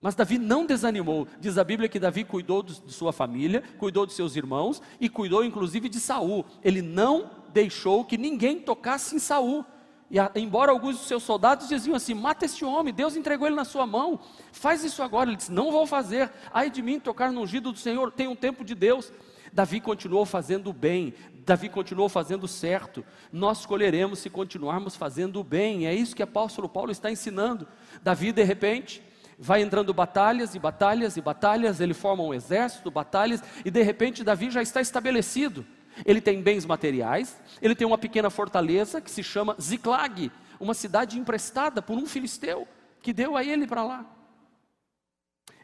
Mas 0.00 0.14
Davi 0.14 0.36
não 0.36 0.66
desanimou. 0.66 1.26
Diz 1.40 1.56
a 1.56 1.64
Bíblia 1.64 1.88
que 1.88 1.98
Davi 1.98 2.24
cuidou 2.24 2.62
de 2.62 2.92
sua 2.92 3.12
família, 3.12 3.62
cuidou 3.78 4.04
de 4.04 4.12
seus 4.12 4.36
irmãos 4.36 4.82
e 5.00 5.08
cuidou 5.08 5.42
inclusive 5.42 5.88
de 5.88 5.98
Saul. 5.98 6.44
Ele 6.62 6.82
não 6.82 7.30
deixou 7.54 8.04
que 8.04 8.18
ninguém 8.18 8.60
tocasse 8.60 9.16
em 9.16 9.18
Saul. 9.18 9.64
E 10.10 10.18
a, 10.18 10.30
embora 10.36 10.70
alguns 10.70 10.98
dos 10.98 11.06
seus 11.06 11.22
soldados 11.22 11.68
diziam 11.68 11.96
assim: 11.96 12.12
mata 12.12 12.44
este 12.44 12.64
homem, 12.64 12.92
Deus 12.92 13.16
entregou 13.16 13.46
ele 13.46 13.56
na 13.56 13.64
sua 13.64 13.86
mão, 13.86 14.20
faz 14.52 14.84
isso 14.84 15.02
agora. 15.02 15.30
Ele 15.30 15.36
disse: 15.36 15.50
não 15.50 15.72
vou 15.72 15.86
fazer. 15.86 16.30
Ai 16.52 16.68
de 16.68 16.82
mim 16.82 17.00
tocar 17.00 17.32
no 17.32 17.40
ungido 17.40 17.72
do 17.72 17.78
Senhor, 17.78 18.12
tem 18.12 18.28
um 18.28 18.36
tempo 18.36 18.62
de 18.62 18.74
Deus. 18.74 19.10
Davi 19.54 19.80
continuou 19.80 20.26
fazendo 20.26 20.70
o 20.70 20.72
bem, 20.72 21.14
Davi 21.44 21.68
continuou 21.68 22.08
fazendo 22.08 22.48
certo. 22.48 23.04
Nós 23.32 23.66
colheremos 23.66 24.18
se 24.18 24.30
continuarmos 24.30 24.96
fazendo 24.96 25.40
o 25.40 25.44
bem. 25.44 25.86
É 25.86 25.94
isso 25.94 26.16
que 26.16 26.22
o 26.22 26.24
apóstolo 26.24 26.68
Paulo 26.68 26.90
está 26.90 27.10
ensinando. 27.10 27.68
Davi, 28.02 28.32
de 28.32 28.42
repente, 28.42 29.02
vai 29.38 29.62
entrando 29.62 29.92
batalhas 29.92 30.54
e 30.54 30.58
batalhas 30.58 31.16
e 31.16 31.20
batalhas, 31.20 31.80
ele 31.80 31.94
forma 31.94 32.22
um 32.22 32.32
exército, 32.32 32.90
batalhas, 32.90 33.42
e 33.64 33.70
de 33.70 33.82
repente 33.82 34.24
Davi 34.24 34.50
já 34.50 34.62
está 34.62 34.80
estabelecido. 34.80 35.66
Ele 36.04 36.20
tem 36.20 36.42
bens 36.42 36.64
materiais, 36.64 37.40
ele 37.62 37.74
tem 37.74 37.86
uma 37.86 37.98
pequena 37.98 38.30
fortaleza 38.30 39.00
que 39.00 39.10
se 39.10 39.22
chama 39.22 39.56
Ziclag, 39.60 40.32
uma 40.58 40.74
cidade 40.74 41.18
emprestada 41.18 41.80
por 41.80 41.96
um 41.96 42.06
filisteu 42.06 42.66
que 43.00 43.12
deu 43.12 43.36
a 43.36 43.44
ele 43.44 43.66
para 43.66 43.84
lá. 43.84 44.06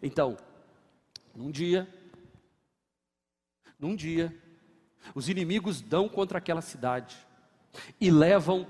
Então, 0.03 0.37
num 1.35 1.51
dia, 1.51 1.89
num 3.79 3.97
dia, 3.97 4.35
os 5.15 5.29
inimigos 5.29 5.81
dão 5.81 6.09
contra 6.09 6.39
aquela 6.39 6.61
cidade 6.61 7.17
e 8.01 8.11
levam 8.11 8.67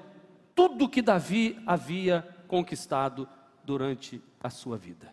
tudo 0.54 0.88
que 0.88 1.02
Davi 1.02 1.60
havia 1.66 2.26
conquistado 2.46 3.28
durante 3.64 4.22
a 4.42 4.50
sua 4.50 4.76
vida. 4.76 5.12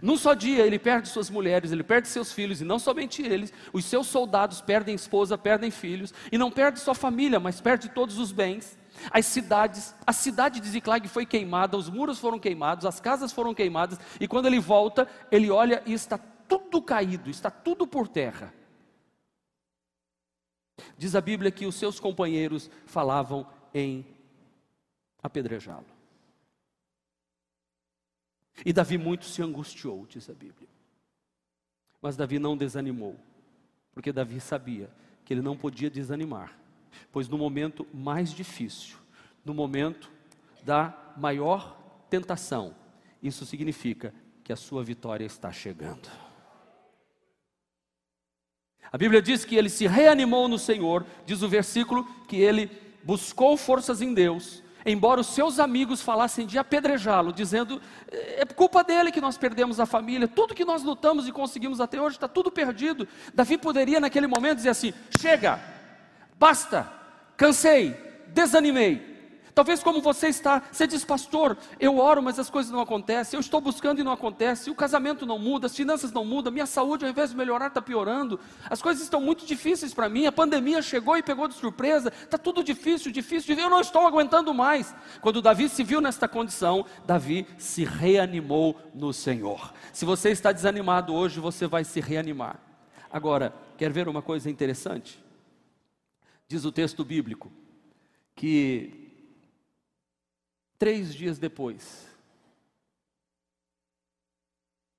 Num 0.00 0.16
só 0.16 0.32
dia 0.32 0.64
ele 0.64 0.78
perde 0.78 1.08
suas 1.08 1.28
mulheres, 1.28 1.72
ele 1.72 1.82
perde 1.82 2.08
seus 2.08 2.32
filhos, 2.32 2.60
e 2.60 2.64
não 2.64 2.78
somente 2.78 3.20
eles, 3.22 3.52
os 3.72 3.84
seus 3.84 4.06
soldados 4.06 4.60
perdem 4.60 4.94
esposa, 4.94 5.36
perdem 5.36 5.70
filhos, 5.70 6.14
e 6.30 6.38
não 6.38 6.50
perde 6.50 6.80
sua 6.80 6.94
família, 6.94 7.40
mas 7.40 7.60
perde 7.60 7.88
todos 7.88 8.18
os 8.18 8.32
bens. 8.32 8.78
As 9.10 9.26
cidades, 9.26 9.94
a 10.06 10.12
cidade 10.12 10.60
de 10.60 10.68
Ziklag 10.68 11.06
foi 11.08 11.26
queimada, 11.26 11.76
os 11.76 11.90
muros 11.90 12.18
foram 12.18 12.38
queimados, 12.38 12.86
as 12.86 13.00
casas 13.00 13.32
foram 13.32 13.52
queimadas, 13.52 13.98
e 14.20 14.28
quando 14.28 14.46
ele 14.46 14.60
volta, 14.60 15.08
ele 15.30 15.50
olha 15.50 15.82
e 15.84 15.92
está 15.92 16.16
tudo 16.16 16.80
caído, 16.80 17.28
está 17.28 17.50
tudo 17.50 17.86
por 17.86 18.06
terra. 18.06 18.54
Diz 20.96 21.14
a 21.14 21.20
Bíblia 21.20 21.50
que 21.50 21.66
os 21.66 21.74
seus 21.74 21.98
companheiros 21.98 22.70
falavam 22.86 23.46
em 23.74 24.06
apedrejá-lo. 25.22 25.86
E 28.64 28.72
Davi 28.72 28.98
muito 28.98 29.24
se 29.24 29.42
angustiou, 29.42 30.06
diz 30.06 30.28
a 30.28 30.34
Bíblia. 30.34 30.68
Mas 32.00 32.16
Davi 32.16 32.38
não 32.38 32.56
desanimou, 32.56 33.18
porque 33.92 34.12
Davi 34.12 34.40
sabia 34.40 34.90
que 35.24 35.32
ele 35.32 35.40
não 35.40 35.56
podia 35.56 35.88
desanimar, 35.88 36.58
pois 37.10 37.28
no 37.28 37.38
momento 37.38 37.86
mais 37.94 38.32
difícil, 38.32 38.96
no 39.44 39.54
momento 39.54 40.10
da 40.64 41.14
maior 41.16 41.78
tentação, 42.10 42.74
isso 43.22 43.46
significa 43.46 44.12
que 44.42 44.52
a 44.52 44.56
sua 44.56 44.82
vitória 44.82 45.24
está 45.24 45.52
chegando. 45.52 46.10
A 48.92 48.98
Bíblia 48.98 49.22
diz 49.22 49.44
que 49.44 49.56
ele 49.56 49.70
se 49.70 49.86
reanimou 49.86 50.46
no 50.46 50.58
Senhor, 50.58 51.06
diz 51.24 51.40
o 51.42 51.48
versículo 51.48 52.04
que 52.28 52.36
ele 52.36 52.70
buscou 53.02 53.56
forças 53.56 54.02
em 54.02 54.12
Deus, 54.12 54.62
embora 54.84 55.20
os 55.20 55.28
seus 55.28 55.58
amigos 55.58 56.02
falassem 56.02 56.46
de 56.46 56.58
apedrejá-lo, 56.58 57.32
dizendo: 57.32 57.80
é 58.10 58.44
culpa 58.44 58.84
dele 58.84 59.10
que 59.10 59.20
nós 59.20 59.38
perdemos 59.38 59.80
a 59.80 59.86
família, 59.86 60.28
tudo 60.28 60.54
que 60.54 60.64
nós 60.64 60.82
lutamos 60.82 61.26
e 61.26 61.32
conseguimos 61.32 61.80
até 61.80 62.00
hoje 62.00 62.16
está 62.16 62.28
tudo 62.28 62.50
perdido. 62.50 63.08
Davi 63.32 63.56
poderia 63.56 63.98
naquele 63.98 64.26
momento 64.26 64.56
dizer 64.56 64.68
assim: 64.68 64.92
chega, 65.18 65.58
basta, 66.38 66.92
cansei, 67.36 67.96
desanimei. 68.28 69.11
Talvez 69.54 69.82
como 69.82 70.00
você 70.00 70.28
está, 70.28 70.62
você 70.72 70.86
diz, 70.86 71.04
pastor, 71.04 71.58
eu 71.78 71.98
oro, 71.98 72.22
mas 72.22 72.38
as 72.38 72.48
coisas 72.48 72.72
não 72.72 72.80
acontecem, 72.80 73.36
eu 73.36 73.40
estou 73.40 73.60
buscando 73.60 74.00
e 74.00 74.04
não 74.04 74.12
acontece, 74.12 74.70
o 74.70 74.74
casamento 74.74 75.26
não 75.26 75.38
muda, 75.38 75.66
as 75.66 75.76
finanças 75.76 76.10
não 76.10 76.24
mudam, 76.24 76.50
minha 76.50 76.64
saúde 76.64 77.04
ao 77.04 77.10
invés 77.10 77.30
de 77.30 77.36
melhorar 77.36 77.66
está 77.66 77.82
piorando, 77.82 78.40
as 78.70 78.80
coisas 78.80 79.02
estão 79.02 79.20
muito 79.20 79.44
difíceis 79.44 79.92
para 79.92 80.08
mim, 80.08 80.24
a 80.24 80.32
pandemia 80.32 80.80
chegou 80.80 81.18
e 81.18 81.22
pegou 81.22 81.46
de 81.48 81.54
surpresa, 81.54 82.10
está 82.22 82.38
tudo 82.38 82.64
difícil, 82.64 83.12
difícil, 83.12 83.54
eu 83.58 83.68
não 83.68 83.80
estou 83.80 84.06
aguentando 84.06 84.54
mais. 84.54 84.94
Quando 85.20 85.42
Davi 85.42 85.68
se 85.68 85.84
viu 85.84 86.00
nesta 86.00 86.26
condição, 86.26 86.86
Davi 87.04 87.46
se 87.58 87.84
reanimou 87.84 88.80
no 88.94 89.12
Senhor. 89.12 89.74
Se 89.92 90.06
você 90.06 90.30
está 90.30 90.50
desanimado 90.50 91.12
hoje, 91.12 91.40
você 91.40 91.66
vai 91.66 91.84
se 91.84 92.00
reanimar. 92.00 92.58
Agora, 93.10 93.54
quer 93.76 93.92
ver 93.92 94.08
uma 94.08 94.22
coisa 94.22 94.48
interessante? 94.48 95.22
Diz 96.48 96.64
o 96.64 96.72
texto 96.72 97.04
bíblico 97.04 97.52
que 98.34 99.01
Três 100.82 101.14
dias 101.14 101.38
depois, 101.38 102.08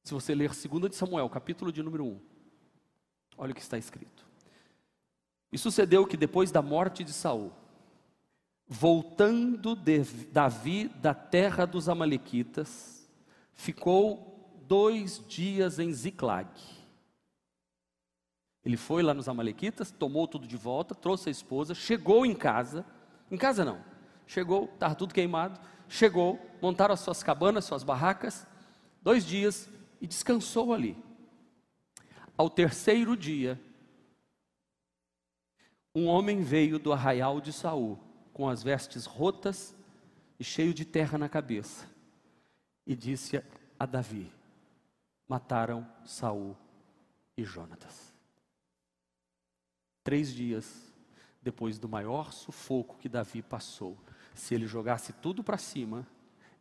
se 0.02 0.13
você 0.13 0.34
ler 0.34 0.50
2 0.50 0.90
de 0.90 0.96
Samuel, 0.96 1.30
capítulo 1.30 1.74
de 1.74 1.84
número 1.84 2.06
1, 2.06 2.22
olha 3.38 3.52
o 3.52 3.54
que 3.54 3.60
está 3.60 3.78
escrito. 3.78 4.25
E 5.52 5.58
sucedeu 5.58 6.08
que 6.08 6.16
depois 6.16 6.52
da 6.52 6.62
morte 6.62 7.04
de 7.04 7.12
Saul, 7.12 7.52
voltando 8.66 9.75
Davi 10.32 10.88
da 10.88 11.13
terra 11.13 11.66
dos 11.66 11.90
Amalequitas, 11.90 13.06
ficou 13.52 14.56
dois 14.66 15.22
dias 15.28 15.80
em 15.80 15.92
Ziclag. 15.92 16.50
Ele 18.63 18.78
foi 18.78 19.04
lá 19.04 19.13
nos 19.13 19.28
Amalequitas, 19.28 19.92
tomou 19.92 20.30
tudo 20.30 20.48
de 20.48 20.56
volta, 20.56 20.96
trouxe 20.96 21.28
a 21.28 21.32
esposa, 21.34 21.75
chegou 21.75 22.25
em 22.25 22.34
casa, 22.34 22.86
em 23.30 23.36
casa 23.36 23.66
não, 23.66 23.84
chegou, 24.25 24.70
estava 24.74 24.96
tudo 24.96 25.13
queimado, 25.13 25.73
chegou, 25.94 26.40
montaram 26.60 26.96
as 26.96 27.02
suas 27.02 27.22
cabanas, 27.22 27.66
suas 27.66 27.84
barracas, 27.84 28.48
dois 29.00 29.24
dias 29.24 29.70
e 30.02 30.08
descansou 30.08 30.74
ali. 30.74 30.98
Ao 32.36 32.50
terceiro 32.50 33.16
dia, 33.16 33.62
um 35.94 36.08
homem 36.08 36.42
veio 36.42 36.80
do 36.80 36.92
arraial 36.92 37.40
de 37.40 37.54
Saul, 37.54 38.00
com 38.34 38.50
as 38.50 38.64
vestes 38.64 39.06
rotas 39.06 39.76
e 40.40 40.44
cheio 40.44 40.74
de 40.74 40.84
terra 40.84 41.16
na 41.16 41.30
cabeça, 41.30 41.88
e 42.88 42.96
disse 42.96 43.40
a 43.80 43.86
Davi: 43.86 44.32
Mataram 45.28 45.88
Saul 46.04 46.58
e 47.38 47.44
Jonatas. 47.44 48.12
Três 50.04 50.34
dias 50.34 50.92
depois 51.40 51.78
do 51.78 51.88
maior 51.88 52.34
sufoco 52.34 52.98
que 52.98 53.08
Davi 53.08 53.44
passou, 53.44 53.96
se 54.34 54.56
ele 54.56 54.68
jogasse 54.68 55.13
tudo 55.13 55.44
para 55.44 55.58
cima, 55.58 56.08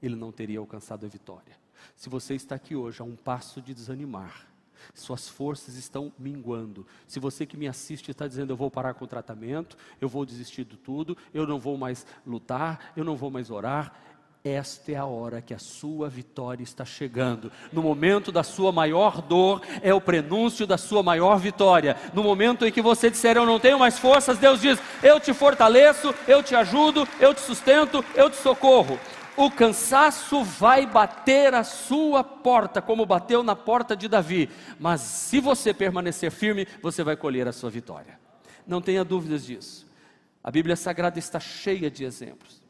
ele 0.02 0.16
não 0.16 0.32
teria 0.32 0.58
alcançado 0.58 1.06
a 1.06 1.08
vitória. 1.08 1.56
Se 1.96 2.08
você 2.08 2.34
está 2.34 2.54
aqui 2.54 2.76
hoje 2.76 3.00
a 3.00 3.04
um 3.04 3.16
passo 3.16 3.60
de 3.60 3.74
desanimar, 3.74 4.46
suas 4.94 5.28
forças 5.28 5.76
estão 5.76 6.12
minguando. 6.18 6.86
Se 7.06 7.20
você 7.20 7.46
que 7.46 7.56
me 7.56 7.68
assiste 7.68 8.10
está 8.10 8.26
dizendo 8.26 8.52
eu 8.52 8.56
vou 8.56 8.70
parar 8.70 8.94
com 8.94 9.04
o 9.04 9.08
tratamento, 9.08 9.76
eu 10.00 10.08
vou 10.08 10.26
desistir 10.26 10.64
de 10.64 10.76
tudo, 10.76 11.16
eu 11.32 11.46
não 11.46 11.58
vou 11.58 11.78
mais 11.78 12.06
lutar, 12.26 12.92
eu 12.96 13.04
não 13.04 13.16
vou 13.16 13.30
mais 13.30 13.50
orar, 13.50 13.94
esta 14.44 14.90
é 14.90 14.96
a 14.96 15.04
hora 15.04 15.40
que 15.40 15.54
a 15.54 15.58
sua 15.58 16.08
vitória 16.08 16.64
está 16.64 16.84
chegando. 16.84 17.52
No 17.72 17.80
momento 17.80 18.32
da 18.32 18.42
sua 18.42 18.72
maior 18.72 19.22
dor, 19.22 19.62
é 19.80 19.94
o 19.94 20.00
prenúncio 20.00 20.66
da 20.66 20.76
sua 20.76 21.00
maior 21.00 21.38
vitória. 21.38 21.96
No 22.12 22.24
momento 22.24 22.66
em 22.66 22.72
que 22.72 22.82
você 22.82 23.08
disser, 23.08 23.36
Eu 23.36 23.46
não 23.46 23.60
tenho 23.60 23.78
mais 23.78 24.00
forças, 24.00 24.38
Deus 24.38 24.60
diz: 24.60 24.80
Eu 25.00 25.20
te 25.20 25.32
fortaleço, 25.32 26.12
eu 26.26 26.42
te 26.42 26.56
ajudo, 26.56 27.06
eu 27.20 27.32
te 27.32 27.40
sustento, 27.40 28.04
eu 28.16 28.28
te 28.28 28.36
socorro. 28.36 28.98
O 29.36 29.50
cansaço 29.50 30.42
vai 30.42 30.86
bater 30.86 31.54
a 31.54 31.64
sua 31.64 32.22
porta, 32.22 32.82
como 32.82 33.06
bateu 33.06 33.42
na 33.42 33.56
porta 33.56 33.96
de 33.96 34.06
Davi, 34.06 34.50
mas 34.78 35.00
se 35.00 35.40
você 35.40 35.72
permanecer 35.72 36.30
firme, 36.30 36.66
você 36.82 37.02
vai 37.02 37.16
colher 37.16 37.48
a 37.48 37.52
sua 37.52 37.70
vitória. 37.70 38.20
Não 38.66 38.82
tenha 38.82 39.04
dúvidas 39.04 39.46
disso. 39.46 39.86
A 40.44 40.50
Bíblia 40.50 40.76
Sagrada 40.76 41.18
está 41.18 41.40
cheia 41.40 41.90
de 41.90 42.04
exemplos. 42.04 42.61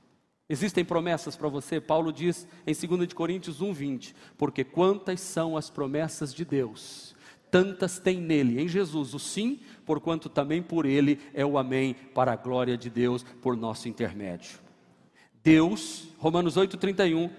Existem 0.52 0.85
promessas 0.85 1.35
para 1.35 1.49
você, 1.49 1.80
Paulo 1.80 2.12
diz 2.12 2.47
em 2.66 2.75
2 2.75 3.14
Coríntios 3.14 3.62
1,20: 3.62 4.14
Porque 4.37 4.62
quantas 4.62 5.18
são 5.18 5.56
as 5.56 5.71
promessas 5.71 6.35
de 6.35 6.44
Deus, 6.44 7.16
tantas 7.50 7.99
tem 7.99 8.21
nele, 8.21 8.61
em 8.61 8.68
Jesus, 8.68 9.14
o 9.14 9.18
sim, 9.18 9.61
porquanto 9.87 10.28
também 10.28 10.62
por 10.62 10.85
ele 10.85 11.18
é 11.32 11.42
o 11.42 11.56
amém, 11.56 11.94
para 11.94 12.35
a 12.35 12.37
glória 12.37 12.76
de 12.76 12.90
Deus, 12.90 13.25
por 13.40 13.56
nosso 13.56 13.88
intermédio. 13.88 14.59
Deus, 15.42 16.09
Romanos 16.18 16.59
8,31, 16.59 17.30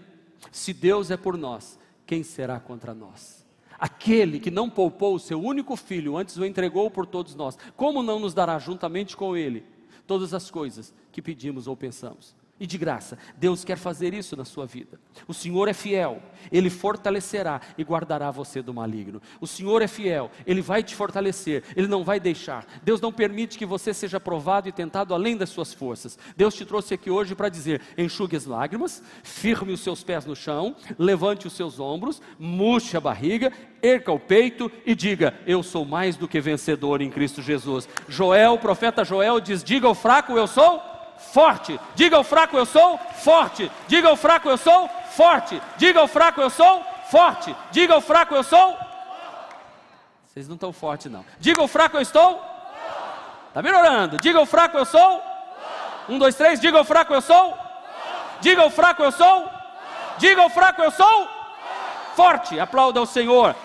se 0.52 0.74
Deus 0.74 1.12
é 1.12 1.16
por 1.16 1.38
nós, 1.38 1.78
quem 2.08 2.24
será 2.24 2.60
contra 2.60 2.96
nós? 2.96 3.46
Aquele 3.78 4.40
que 4.40 4.50
não 4.50 4.72
poupou 4.72 5.14
o 5.14 5.20
seu 5.20 5.40
único 5.40 5.76
filho, 5.76 6.18
antes 6.18 6.38
o 6.38 6.46
entregou 6.46 6.90
por 6.90 7.06
todos 7.06 7.36
nós, 7.36 7.60
como 7.78 8.02
não 8.02 8.20
nos 8.20 8.34
dará 8.34 8.58
juntamente 8.58 9.16
com 9.16 9.38
ele 9.38 9.64
todas 10.08 10.34
as 10.34 10.50
coisas 10.50 10.92
que 11.12 11.22
pedimos 11.22 11.68
ou 11.68 11.78
pensamos? 11.78 12.42
E 12.64 12.66
de 12.66 12.78
graça. 12.78 13.18
Deus 13.36 13.66
quer 13.66 13.78
fazer 13.78 14.14
isso 14.14 14.38
na 14.38 14.46
sua 14.46 14.66
vida. 14.66 14.98
O 15.28 15.34
Senhor 15.34 15.68
é 15.68 15.74
fiel, 15.74 16.24
Ele 16.50 16.70
fortalecerá 16.70 17.60
e 17.78 17.84
guardará 17.84 18.32
você 18.32 18.62
do 18.62 18.74
maligno. 18.74 19.22
O 19.42 19.46
Senhor 19.46 19.82
é 19.82 19.88
fiel, 19.88 20.32
Ele 20.48 20.62
vai 20.62 20.82
te 20.82 20.96
fortalecer, 20.96 21.66
Ele 21.76 21.88
não 21.88 22.06
vai 22.06 22.22
deixar. 22.22 22.66
Deus 22.82 23.02
não 23.02 23.12
permite 23.12 23.58
que 23.58 23.66
você 23.66 23.94
seja 23.94 24.18
provado 24.18 24.70
e 24.70 24.72
tentado 24.72 25.14
além 25.14 25.36
das 25.36 25.50
suas 25.50 25.74
forças. 25.74 26.18
Deus 26.38 26.56
te 26.56 26.64
trouxe 26.64 26.94
aqui 26.94 27.12
hoje 27.12 27.36
para 27.36 27.50
dizer: 27.50 27.82
enxugue 27.98 28.38
as 28.38 28.46
lágrimas, 28.46 29.04
firme 29.24 29.74
os 29.74 29.82
seus 29.82 30.02
pés 30.02 30.26
no 30.26 30.34
chão, 30.34 30.74
levante 30.98 31.46
os 31.46 31.54
seus 31.54 31.82
ombros, 31.82 32.22
murche 32.40 32.96
a 32.96 33.02
barriga, 33.02 33.52
erca 33.82 34.10
o 34.10 34.18
peito 34.20 34.72
e 34.86 34.96
diga: 34.96 35.38
Eu 35.46 35.62
sou 35.62 35.84
mais 35.84 36.16
do 36.16 36.30
que 36.30 36.40
vencedor 36.40 37.02
em 37.02 37.10
Cristo 37.10 37.42
Jesus. 37.42 37.90
Joel, 38.08 38.54
o 38.54 38.60
profeta 38.60 39.04
Joel, 39.04 39.42
diz: 39.42 39.62
Diga 39.62 39.86
ao 39.86 39.94
fraco, 39.94 40.38
eu 40.38 40.48
sou 40.48 40.93
forte. 41.18 41.80
Diga 41.96 42.18
ao 42.18 42.24
fraco, 42.24 42.58
eu 42.58 42.66
sou 42.66 43.00
forte. 43.24 43.72
Diga 43.88 44.10
ao 44.10 44.16
fraco, 44.16 44.50
eu 44.50 44.58
sou 44.58 44.90
forte. 45.16 45.62
Diga 45.78 46.00
ao 46.00 46.08
fraco, 46.08 46.42
eu 46.42 46.50
sou 46.50 46.86
forte. 47.10 47.56
Diga 47.72 47.94
ao 47.94 48.02
fraco, 48.02 48.36
eu 48.36 48.44
sou. 48.44 48.78
Vocês 50.28 50.48
não 50.48 50.56
estão 50.56 50.74
fortes, 50.74 51.12
não. 51.12 51.26
Diga 51.40 51.62
ao 51.62 51.68
fraco, 51.68 51.98
eu 51.98 52.02
estou. 52.02 52.44
Está 53.48 53.62
melhorando. 53.62 54.18
Diga 54.20 54.40
ao 54.40 54.46
fraco, 54.46 54.78
eu 54.78 54.86
sou. 54.86 55.24
Um, 56.10 56.18
dois, 56.18 56.36
três. 56.36 56.60
Diga 56.60 56.78
ao 56.78 56.84
fraco, 56.84 57.14
eu 57.14 57.22
sou. 57.22 57.58
Diga 58.42 58.62
ao 58.62 58.70
fraco, 58.70 59.04
eu 59.04 59.12
sou. 59.12 59.50
Diga 60.18 60.42
ao 60.42 60.50
fraco, 60.50 60.82
eu 60.82 60.92
sou. 60.92 61.30
Forte. 62.16 62.60
Aplauda 62.60 63.00
ao 63.00 63.06
Senhor. 63.06 63.56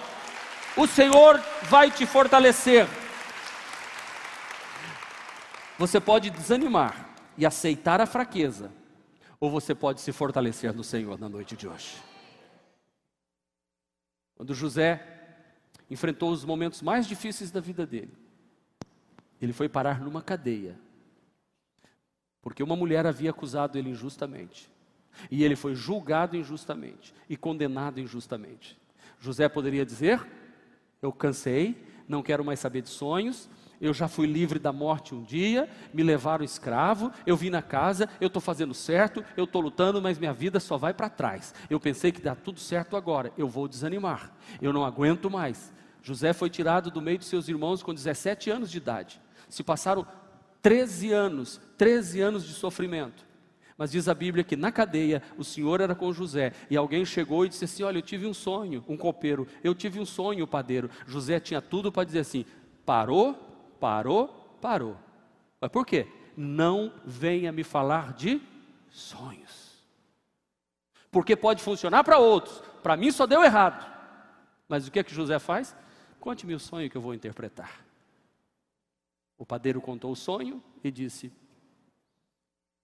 O 0.76 0.86
Senhor 0.86 1.40
vai 1.62 1.90
te 1.90 2.06
fortalecer. 2.06 2.86
Você 5.78 6.00
pode 6.00 6.30
desanimar 6.30 7.07
e 7.38 7.46
aceitar 7.46 8.00
a 8.00 8.06
fraqueza, 8.06 8.70
ou 9.38 9.48
você 9.48 9.72
pode 9.72 10.00
se 10.00 10.10
fortalecer 10.10 10.74
no 10.74 10.82
Senhor 10.82 11.16
na 11.18 11.28
noite 11.28 11.56
de 11.56 11.68
hoje. 11.68 11.96
Quando 14.34 14.52
José 14.52 15.00
enfrentou 15.88 16.32
os 16.32 16.44
momentos 16.44 16.82
mais 16.82 17.06
difíceis 17.06 17.52
da 17.52 17.60
vida 17.60 17.86
dele, 17.86 18.12
ele 19.40 19.52
foi 19.52 19.68
parar 19.68 20.00
numa 20.00 20.20
cadeia, 20.20 20.76
porque 22.42 22.62
uma 22.62 22.74
mulher 22.74 23.06
havia 23.06 23.30
acusado 23.30 23.78
ele 23.78 23.90
injustamente, 23.90 24.68
e 25.30 25.44
ele 25.44 25.54
foi 25.54 25.76
julgado 25.76 26.36
injustamente 26.36 27.14
e 27.28 27.36
condenado 27.36 28.00
injustamente. 28.00 28.76
José 29.20 29.48
poderia 29.48 29.86
dizer: 29.86 30.26
Eu 31.00 31.12
cansei, 31.12 31.84
não 32.08 32.22
quero 32.22 32.44
mais 32.44 32.58
saber 32.58 32.82
de 32.82 32.88
sonhos, 32.88 33.48
eu 33.80 33.94
já 33.94 34.08
fui 34.08 34.26
livre 34.26 34.58
da 34.58 34.72
morte 34.72 35.14
um 35.14 35.22
dia, 35.22 35.68
me 35.92 36.02
levaram 36.02 36.44
escravo, 36.44 37.12
eu 37.26 37.36
vim 37.36 37.50
na 37.50 37.62
casa, 37.62 38.08
eu 38.20 38.26
estou 38.26 38.42
fazendo 38.42 38.74
certo, 38.74 39.24
eu 39.36 39.44
estou 39.44 39.62
lutando, 39.62 40.02
mas 40.02 40.18
minha 40.18 40.32
vida 40.32 40.58
só 40.58 40.76
vai 40.76 40.92
para 40.92 41.08
trás. 41.08 41.54
Eu 41.70 41.78
pensei 41.78 42.10
que 42.10 42.20
dá 42.20 42.34
tudo 42.34 42.58
certo 42.58 42.96
agora, 42.96 43.32
eu 43.38 43.48
vou 43.48 43.68
desanimar, 43.68 44.32
eu 44.60 44.72
não 44.72 44.84
aguento 44.84 45.30
mais. 45.30 45.72
José 46.02 46.32
foi 46.32 46.50
tirado 46.50 46.90
do 46.90 47.02
meio 47.02 47.18
de 47.18 47.24
seus 47.24 47.48
irmãos 47.48 47.82
com 47.82 47.92
17 47.92 48.50
anos 48.50 48.70
de 48.70 48.78
idade. 48.78 49.20
Se 49.48 49.62
passaram 49.62 50.06
13 50.62 51.12
anos, 51.12 51.60
13 51.76 52.20
anos 52.20 52.46
de 52.46 52.54
sofrimento. 52.54 53.26
Mas 53.76 53.92
diz 53.92 54.08
a 54.08 54.14
Bíblia 54.14 54.42
que 54.42 54.56
na 54.56 54.72
cadeia 54.72 55.22
o 55.36 55.44
Senhor 55.44 55.80
era 55.80 55.94
com 55.94 56.12
José 56.12 56.52
e 56.68 56.76
alguém 56.76 57.04
chegou 57.04 57.46
e 57.46 57.48
disse 57.48 57.64
assim: 57.64 57.84
Olha, 57.84 57.98
eu 57.98 58.02
tive 58.02 58.26
um 58.26 58.34
sonho, 58.34 58.84
um 58.88 58.96
copeiro, 58.96 59.46
eu 59.62 59.72
tive 59.72 60.00
um 60.00 60.04
sonho, 60.04 60.48
padeiro. 60.48 60.90
José 61.06 61.38
tinha 61.38 61.62
tudo 61.62 61.92
para 61.92 62.02
dizer 62.02 62.18
assim: 62.18 62.44
Parou, 62.84 63.47
Parou, 63.80 64.28
parou. 64.60 64.96
Mas 65.60 65.70
por 65.70 65.86
quê? 65.86 66.06
Não 66.36 66.92
venha 67.04 67.50
me 67.52 67.64
falar 67.64 68.12
de 68.12 68.40
sonhos. 68.90 69.68
Porque 71.10 71.34
pode 71.34 71.62
funcionar 71.62 72.04
para 72.04 72.18
outros, 72.18 72.62
para 72.82 72.96
mim 72.96 73.10
só 73.10 73.26
deu 73.26 73.42
errado. 73.42 73.96
Mas 74.68 74.86
o 74.86 74.90
que 74.90 74.98
é 74.98 75.02
que 75.02 75.14
José 75.14 75.38
faz? 75.38 75.74
Conte-me 76.20 76.54
o 76.54 76.60
sonho 76.60 76.90
que 76.90 76.96
eu 76.96 77.00
vou 77.00 77.14
interpretar. 77.14 77.84
O 79.38 79.46
padeiro 79.46 79.80
contou 79.80 80.10
o 80.10 80.16
sonho 80.16 80.62
e 80.82 80.90
disse: 80.90 81.28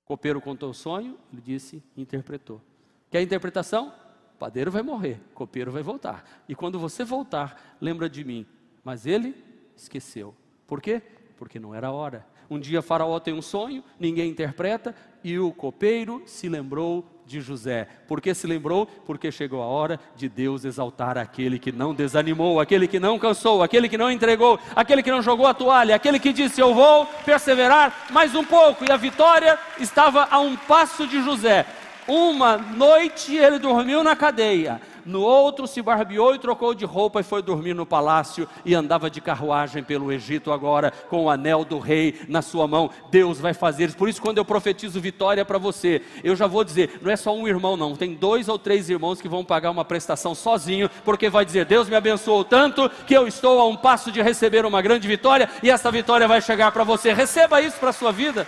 O 0.02 0.06
copeiro 0.06 0.40
contou 0.40 0.70
o 0.70 0.74
sonho, 0.74 1.18
ele 1.32 1.42
disse, 1.42 1.82
interpretou. 1.96 2.62
Quer 3.10 3.20
interpretação? 3.22 3.92
O 4.34 4.38
padeiro 4.38 4.70
vai 4.70 4.82
morrer, 4.82 5.20
o 5.30 5.34
copeiro 5.34 5.70
vai 5.70 5.82
voltar. 5.82 6.42
E 6.48 6.54
quando 6.54 6.78
você 6.78 7.04
voltar, 7.04 7.76
lembra 7.80 8.08
de 8.08 8.24
mim. 8.24 8.46
Mas 8.82 9.06
ele 9.06 9.34
esqueceu. 9.76 10.34
Por 10.66 10.80
quê? 10.80 11.02
Porque 11.36 11.58
não 11.58 11.74
era 11.74 11.90
hora. 11.90 12.26
Um 12.50 12.58
dia 12.58 12.82
Faraó 12.82 13.18
tem 13.18 13.34
um 13.34 13.42
sonho, 13.42 13.82
ninguém 13.98 14.30
interpreta, 14.30 14.94
e 15.22 15.38
o 15.38 15.50
copeiro 15.52 16.22
se 16.26 16.48
lembrou 16.48 17.04
de 17.26 17.40
José. 17.40 17.88
Por 18.06 18.20
que 18.20 18.34
se 18.34 18.46
lembrou? 18.46 18.86
Porque 18.86 19.32
chegou 19.32 19.62
a 19.62 19.66
hora 19.66 19.98
de 20.14 20.28
Deus 20.28 20.64
exaltar 20.64 21.16
aquele 21.16 21.58
que 21.58 21.72
não 21.72 21.94
desanimou, 21.94 22.60
aquele 22.60 22.86
que 22.86 23.00
não 23.00 23.18
cansou, 23.18 23.62
aquele 23.62 23.88
que 23.88 23.96
não 23.96 24.10
entregou, 24.10 24.58
aquele 24.76 25.02
que 25.02 25.10
não 25.10 25.22
jogou 25.22 25.46
a 25.46 25.54
toalha, 25.54 25.96
aquele 25.96 26.18
que 26.18 26.32
disse: 26.32 26.60
Eu 26.60 26.74
vou 26.74 27.06
perseverar 27.24 28.06
mais 28.10 28.34
um 28.34 28.44
pouco. 28.44 28.84
E 28.84 28.92
a 28.92 28.96
vitória 28.96 29.58
estava 29.80 30.28
a 30.30 30.38
um 30.38 30.54
passo 30.54 31.06
de 31.06 31.22
José. 31.22 31.66
Uma 32.06 32.58
noite 32.58 33.34
ele 33.34 33.58
dormiu 33.58 34.04
na 34.04 34.14
cadeia 34.14 34.80
no 35.04 35.20
outro 35.20 35.66
se 35.66 35.82
barbeou 35.82 36.34
e 36.34 36.38
trocou 36.38 36.74
de 36.74 36.84
roupa 36.84 37.20
e 37.20 37.24
foi 37.24 37.42
dormir 37.42 37.74
no 37.74 37.84
palácio 37.84 38.48
e 38.64 38.74
andava 38.74 39.10
de 39.10 39.20
carruagem 39.20 39.82
pelo 39.82 40.12
Egito 40.12 40.52
agora 40.52 40.92
com 41.08 41.24
o 41.24 41.30
anel 41.30 41.64
do 41.64 41.78
rei 41.78 42.20
na 42.28 42.42
sua 42.42 42.66
mão. 42.66 42.90
Deus 43.10 43.38
vai 43.38 43.54
fazer 43.54 43.88
isso. 43.88 43.96
Por 43.96 44.08
isso, 44.08 44.22
quando 44.22 44.38
eu 44.38 44.44
profetizo 44.44 45.00
vitória 45.00 45.44
para 45.44 45.58
você, 45.58 46.02
eu 46.22 46.34
já 46.34 46.46
vou 46.46 46.64
dizer: 46.64 46.98
não 47.02 47.10
é 47.10 47.16
só 47.16 47.34
um 47.34 47.46
irmão, 47.46 47.76
não, 47.76 47.94
tem 47.94 48.14
dois 48.14 48.48
ou 48.48 48.58
três 48.58 48.88
irmãos 48.88 49.20
que 49.20 49.28
vão 49.28 49.44
pagar 49.44 49.70
uma 49.70 49.84
prestação 49.84 50.34
sozinho, 50.34 50.90
porque 51.04 51.28
vai 51.28 51.44
dizer: 51.44 51.64
Deus 51.64 51.88
me 51.88 51.96
abençoou 51.96 52.44
tanto 52.44 52.90
que 53.06 53.14
eu 53.14 53.26
estou 53.26 53.60
a 53.60 53.66
um 53.66 53.76
passo 53.76 54.10
de 54.10 54.22
receber 54.22 54.64
uma 54.64 54.80
grande 54.80 55.06
vitória 55.06 55.48
e 55.62 55.70
essa 55.70 55.90
vitória 55.90 56.26
vai 56.26 56.40
chegar 56.40 56.72
para 56.72 56.84
você. 56.84 57.12
Receba 57.12 57.60
isso 57.60 57.78
para 57.78 57.90
a 57.90 57.92
sua 57.92 58.12
vida. 58.12 58.46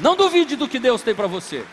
Não 0.00 0.16
duvide 0.16 0.56
do 0.56 0.68
que 0.68 0.78
Deus 0.78 1.02
tem 1.02 1.14
para 1.14 1.26
você. 1.26 1.64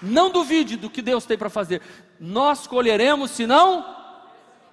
Não 0.00 0.30
duvide 0.30 0.76
do 0.76 0.88
que 0.88 1.02
Deus 1.02 1.26
tem 1.26 1.36
para 1.36 1.50
fazer. 1.50 1.82
Nós 2.20 2.66
colheremos 2.66 3.32
se 3.32 3.46
não 3.46 4.00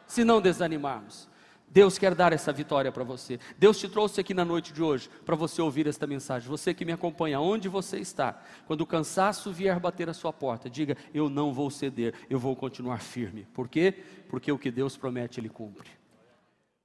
se 0.07 0.23
não 0.23 0.41
desanimarmos. 0.41 1.29
Deus 1.71 1.99
quer 1.99 2.15
dar 2.15 2.33
essa 2.33 2.51
vitória 2.51 2.91
para 2.91 3.03
você. 3.03 3.39
Deus 3.57 3.77
te 3.77 3.87
trouxe 3.87 4.19
aqui 4.19 4.33
na 4.33 4.43
noite 4.43 4.73
de 4.73 4.81
hoje 4.81 5.07
para 5.23 5.35
você 5.35 5.61
ouvir 5.61 5.85
esta 5.85 6.07
mensagem. 6.07 6.49
Você 6.49 6.73
que 6.73 6.83
me 6.83 6.91
acompanha, 6.91 7.39
onde 7.39 7.69
você 7.69 7.99
está, 7.99 8.41
quando 8.65 8.81
o 8.81 8.87
cansaço 8.87 9.51
vier 9.51 9.79
bater 9.79 10.09
a 10.09 10.13
sua 10.13 10.33
porta, 10.33 10.67
diga: 10.67 10.97
Eu 11.13 11.29
não 11.29 11.53
vou 11.53 11.69
ceder, 11.69 12.15
eu 12.27 12.39
vou 12.39 12.55
continuar 12.55 13.01
firme. 13.01 13.47
Por 13.53 13.67
quê? 13.67 13.93
Porque 14.29 14.51
o 14.51 14.57
que 14.57 14.71
Deus 14.71 14.97
promete, 14.97 15.39
Ele 15.39 15.49
cumpre. 15.49 15.89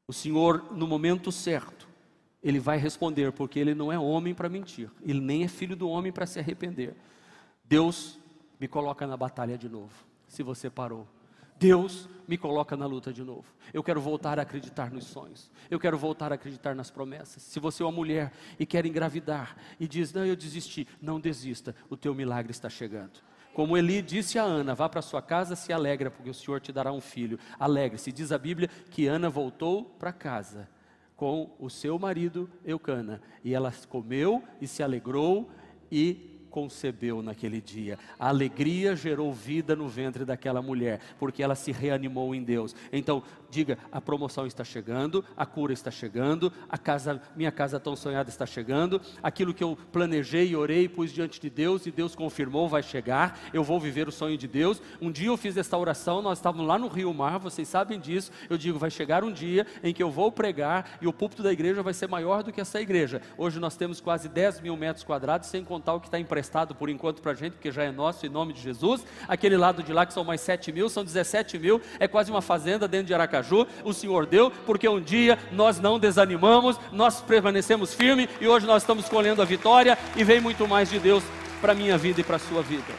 O 0.07 0.13
Senhor, 0.13 0.73
no 0.73 0.87
momento 0.87 1.33
certo, 1.33 1.89
Ele 2.43 2.61
vai 2.61 2.77
responder, 2.77 3.33
porque 3.33 3.59
Ele 3.59 3.75
não 3.75 3.91
é 3.91 3.99
homem 3.99 4.35
para 4.35 4.51
mentir, 4.51 4.91
Ele 5.03 5.21
nem 5.21 5.45
é 5.45 5.49
filho 5.49 5.75
do 5.75 5.89
homem 5.89 6.13
para 6.13 6.27
se 6.27 6.39
arrepender. 6.39 6.95
Deus 7.65 8.19
me 8.61 8.69
coloca 8.69 9.07
na 9.07 9.17
batalha 9.17 9.57
de 9.59 9.69
novo, 9.69 9.93
se 10.29 10.43
você 10.43 10.71
parou. 10.71 11.07
Deus 11.59 12.09
me 12.27 12.37
coloca 12.37 12.77
na 12.77 12.87
luta 12.87 13.13
de 13.13 13.23
novo. 13.23 13.45
Eu 13.73 13.83
quero 13.83 14.01
voltar 14.01 14.39
a 14.39 14.43
acreditar 14.43 14.91
nos 14.91 15.05
sonhos. 15.05 15.51
Eu 15.71 15.79
quero 15.79 15.97
voltar 15.97 16.33
a 16.33 16.35
acreditar 16.35 16.75
nas 16.75 16.91
promessas. 16.91 17.43
Se 17.43 17.61
você 17.61 17.83
é 17.83 17.87
uma 17.87 17.93
mulher 17.93 18.33
e 18.59 18.67
quer 18.67 18.85
engravidar 18.85 19.57
e 19.79 19.87
diz: 19.87 20.13
Não, 20.13 20.25
eu 20.25 20.35
desisti, 20.35 20.87
não 21.01 21.21
desista, 21.21 21.75
o 21.89 21.97
teu 21.97 22.15
milagre 22.15 22.51
está 22.51 22.69
chegando. 22.69 23.21
Como 23.55 23.77
Eli 23.77 24.03
disse 24.03 24.39
a 24.39 24.43
Ana: 24.43 24.75
Vá 24.75 24.89
para 24.89 25.01
sua 25.01 25.23
casa, 25.23 25.55
se 25.55 25.73
alegra, 25.73 26.11
porque 26.11 26.31
o 26.31 26.35
Senhor 26.35 26.61
te 26.61 26.73
dará 26.73 26.93
um 26.93 27.01
filho. 27.01 27.39
Alegre-se. 27.59 28.11
Diz 28.11 28.33
a 28.33 28.39
Bíblia 28.39 28.69
que 28.91 29.07
Ana 29.07 29.31
voltou 29.31 29.85
para 29.85 30.13
casa 30.13 30.69
com 31.17 31.55
o 31.59 31.71
seu 31.71 31.99
marido 31.99 32.51
Eucana. 32.65 33.23
E 33.45 33.55
ela 33.55 33.73
comeu 33.89 34.43
e 34.61 34.67
se 34.67 34.83
alegrou 34.83 35.49
e 35.91 36.34
concebeu 36.55 37.21
naquele 37.21 37.61
dia. 37.61 37.99
A 38.17 38.29
alegria 38.29 38.95
gerou 38.95 39.33
vida 39.33 39.75
no 39.75 39.89
ventre 39.89 40.25
daquela 40.25 40.63
mulher, 40.63 41.01
porque 41.19 41.43
ela 41.43 41.57
se 41.57 41.73
reanimou 41.73 42.33
em 42.33 42.45
Deus. 42.45 42.77
Então, 42.93 43.25
diga: 43.55 43.79
a 43.93 44.01
promoção 44.01 44.47
está 44.47 44.65
chegando, 44.65 45.25
a 45.37 45.47
cura 45.47 45.73
está 45.73 45.91
chegando, 45.91 46.53
a 46.69 46.77
casa, 46.77 47.23
minha 47.37 47.53
casa 47.53 47.79
tão 47.79 47.95
sonhada 47.95 48.29
está 48.29 48.45
chegando, 48.45 49.01
aquilo 49.23 49.55
que 49.55 49.63
eu 49.63 49.79
planejei 49.93 50.55
orei, 50.57 50.89
pus 50.89 51.13
diante 51.13 51.41
de 51.41 51.49
Deus 51.49 51.87
e 51.87 51.91
Deus 51.91 52.15
confirmou, 52.17 52.69
vai 52.69 52.83
chegar. 52.83 53.39
Eu 53.53 53.63
vou 53.63 53.79
viver 53.79 54.09
o 54.09 54.13
sonho 54.13 54.37
de 54.37 54.49
Deus. 54.49 54.83
Um 55.01 55.11
dia 55.11 55.29
eu 55.29 55.37
fiz 55.37 55.57
esta 55.57 55.79
oração, 55.79 56.21
nós 56.21 56.39
estávamos 56.39 56.67
lá 56.67 56.79
no 56.79 56.89
Rio 56.89 57.15
Mar, 57.15 57.39
vocês 57.39 57.69
sabem 57.69 58.01
disso. 58.01 58.33
Eu 58.51 58.59
digo: 58.59 58.79
vai 58.79 58.91
chegar 58.91 59.23
um 59.23 59.33
dia 59.33 59.67
em 59.83 59.95
que 59.95 60.03
eu 60.03 60.11
vou 60.11 60.33
pregar 60.33 60.99
e 61.01 61.07
o 61.07 61.13
púlpito 61.13 61.43
da 61.43 61.53
igreja 61.53 61.83
vai 61.83 61.95
ser 61.95 62.09
maior 62.09 62.43
do 62.43 62.53
que 62.53 62.61
essa 62.61 62.81
igreja. 62.81 63.23
Hoje 63.39 63.61
nós 63.61 63.77
temos 63.77 64.01
quase 64.01 64.29
10 64.29 64.61
mil 64.61 64.77
metros 64.77 65.05
quadrados, 65.05 65.49
sem 65.49 65.65
contar 65.65 65.95
o 65.95 66.01
que 66.01 66.09
está 66.09 66.19
emprestado 66.19 66.75
por 66.75 66.89
enquanto 66.89 67.23
para 67.23 67.33
a 67.33 67.35
gente, 67.35 67.53
porque 67.53 67.71
já 67.71 67.85
é 67.85 67.93
nosso 67.93 68.27
em 68.27 68.29
nome 68.29 68.53
de 68.53 68.61
Jesus. 68.61 69.07
Aquele 69.29 69.57
lado 69.57 69.83
de 69.83 69.93
lá 69.93 70.05
que 70.05 70.13
são 70.13 70.25
mais 70.25 70.41
7 70.41 70.73
mil, 70.73 70.89
são 70.89 71.05
17 71.05 71.59
mil, 71.59 71.81
é 72.01 72.09
quase 72.09 72.31
uma 72.31 72.43
fazenda 72.43 72.89
dentro 72.89 73.07
de 73.07 73.15
Aracaju. 73.15 73.44
O 73.85 73.93
Senhor 73.93 74.27
deu, 74.27 74.51
porque 74.65 74.89
um 74.89 75.01
dia 75.01 75.39
nós 75.53 75.79
não 75.79 75.99
desanimamos, 75.99 76.79
nós 76.93 77.21
permanecemos 77.21 77.95
firmes 77.95 78.29
e 78.41 78.49
hoje 78.49 78.67
nós 78.67 78.83
estamos 78.83 79.09
colhendo 79.09 79.43
a 79.43 79.45
vitória 79.45 79.99
e 80.17 80.25
vem 80.25 80.41
muito 80.41 80.67
mais 80.67 80.91
de 80.91 80.99
Deus 80.99 81.23
para 81.61 81.73
a 81.73 81.75
minha 81.75 81.97
vida 81.99 82.21
e 82.21 82.25
para 82.25 82.37
a 82.37 82.39
sua 82.39 82.63
vida. 82.63 82.93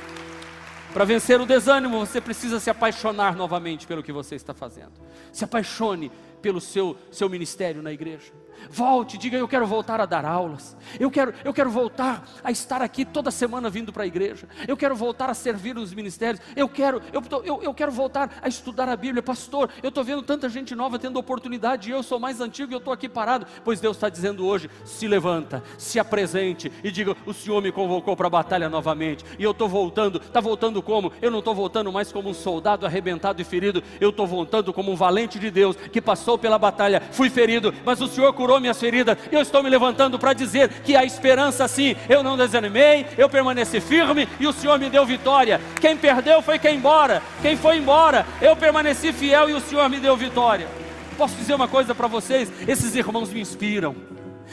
Para 0.93 1.03
vencer 1.03 1.41
o 1.41 1.45
desânimo, 1.45 1.99
você 1.99 2.21
precisa 2.21 2.59
se 2.59 2.69
apaixonar 2.69 3.35
novamente 3.35 3.85
pelo 3.85 4.01
que 4.01 4.13
você 4.13 4.35
está 4.35 4.53
fazendo. 4.53 4.93
Se 5.33 5.43
apaixone 5.43 6.09
pelo 6.41 6.61
seu, 6.61 6.95
seu 7.11 7.29
ministério 7.29 7.81
na 7.81 7.91
igreja. 7.91 8.31
Volte, 8.69 9.17
diga: 9.17 9.37
Eu 9.37 9.47
quero 9.47 9.65
voltar 9.65 10.01
a 10.01 10.05
dar 10.05 10.25
aulas. 10.25 10.75
Eu 10.99 11.09
quero, 11.11 11.33
eu 11.43 11.53
quero 11.53 11.69
voltar 11.69 12.27
a 12.43 12.51
estar 12.51 12.81
aqui 12.81 13.05
toda 13.05 13.31
semana 13.31 13.69
vindo 13.69 13.91
para 13.91 14.03
a 14.03 14.07
igreja. 14.07 14.47
Eu 14.67 14.77
quero 14.77 14.95
voltar 14.95 15.29
a 15.29 15.33
servir 15.33 15.75
nos 15.75 15.93
ministérios. 15.93 16.41
Eu 16.55 16.67
quero, 16.67 17.01
eu, 17.11 17.23
eu, 17.43 17.63
eu 17.63 17.73
quero 17.73 17.91
voltar 17.91 18.39
a 18.41 18.47
estudar 18.47 18.89
a 18.89 18.95
Bíblia. 18.95 19.21
Pastor, 19.21 19.69
eu 19.81 19.89
estou 19.89 20.03
vendo 20.03 20.21
tanta 20.21 20.49
gente 20.49 20.75
nova 20.75 20.99
tendo 20.99 21.17
oportunidade. 21.17 21.89
E 21.89 21.93
eu 21.93 22.03
sou 22.03 22.19
mais 22.19 22.41
antigo 22.41 22.71
e 22.71 22.75
eu 22.75 22.79
estou 22.79 22.93
aqui 22.93 23.07
parado. 23.09 23.45
Pois 23.63 23.79
Deus 23.79 23.97
está 23.97 24.09
dizendo 24.09 24.45
hoje: 24.45 24.69
se 24.83 25.07
levanta, 25.07 25.63
se 25.77 25.99
apresente 25.99 26.71
e 26.83 26.91
diga: 26.91 27.15
O 27.25 27.33
Senhor 27.33 27.61
me 27.61 27.71
convocou 27.71 28.15
para 28.15 28.27
a 28.27 28.29
batalha 28.29 28.69
novamente. 28.69 29.25
E 29.37 29.43
eu 29.43 29.51
estou 29.51 29.67
voltando. 29.67 30.17
Está 30.17 30.39
voltando 30.39 30.81
como? 30.81 31.11
Eu 31.21 31.31
não 31.31 31.39
estou 31.39 31.55
voltando 31.55 31.91
mais 31.91 32.11
como 32.11 32.29
um 32.29 32.33
soldado 32.33 32.85
arrebentado 32.85 33.41
e 33.41 33.45
ferido. 33.45 33.83
Eu 33.99 34.09
estou 34.09 34.27
voltando 34.27 34.73
como 34.73 34.91
um 34.91 34.95
valente 34.95 35.39
de 35.39 35.49
Deus 35.49 35.75
que 35.75 36.01
passou 36.01 36.37
pela 36.37 36.57
batalha. 36.57 37.01
Fui 37.11 37.29
ferido, 37.29 37.73
mas 37.83 38.01
o 38.01 38.07
Senhor 38.07 38.33
curou 38.45 38.61
minhas 38.61 38.79
feridas. 38.79 39.17
Eu 39.31 39.41
estou 39.41 39.63
me 39.63 39.69
levantando 39.71 40.19
para 40.19 40.31
dizer 40.31 40.69
que 40.83 40.95
há 40.95 41.03
esperança 41.03 41.67
sim. 41.67 41.95
Eu 42.07 42.21
não 42.21 42.37
desanimei, 42.37 43.07
eu 43.17 43.27
permaneci 43.27 43.81
firme 43.81 44.29
e 44.39 44.45
o 44.45 44.53
Senhor 44.53 44.77
me 44.77 44.87
deu 44.87 45.03
vitória. 45.03 45.59
Quem 45.81 45.97
perdeu 45.97 46.43
foi 46.43 46.59
quem 46.59 46.75
embora. 46.75 47.23
Quem 47.41 47.57
foi 47.57 47.77
embora, 47.77 48.23
eu 48.39 48.55
permaneci 48.55 49.11
fiel 49.11 49.49
e 49.49 49.53
o 49.53 49.59
Senhor 49.59 49.89
me 49.89 49.99
deu 49.99 50.15
vitória. 50.15 50.67
Posso 51.17 51.35
dizer 51.35 51.55
uma 51.55 51.67
coisa 51.67 51.95
para 51.95 52.05
vocês? 52.05 52.51
Esses 52.67 52.93
irmãos 52.93 53.33
me 53.33 53.41
inspiram. 53.41 53.95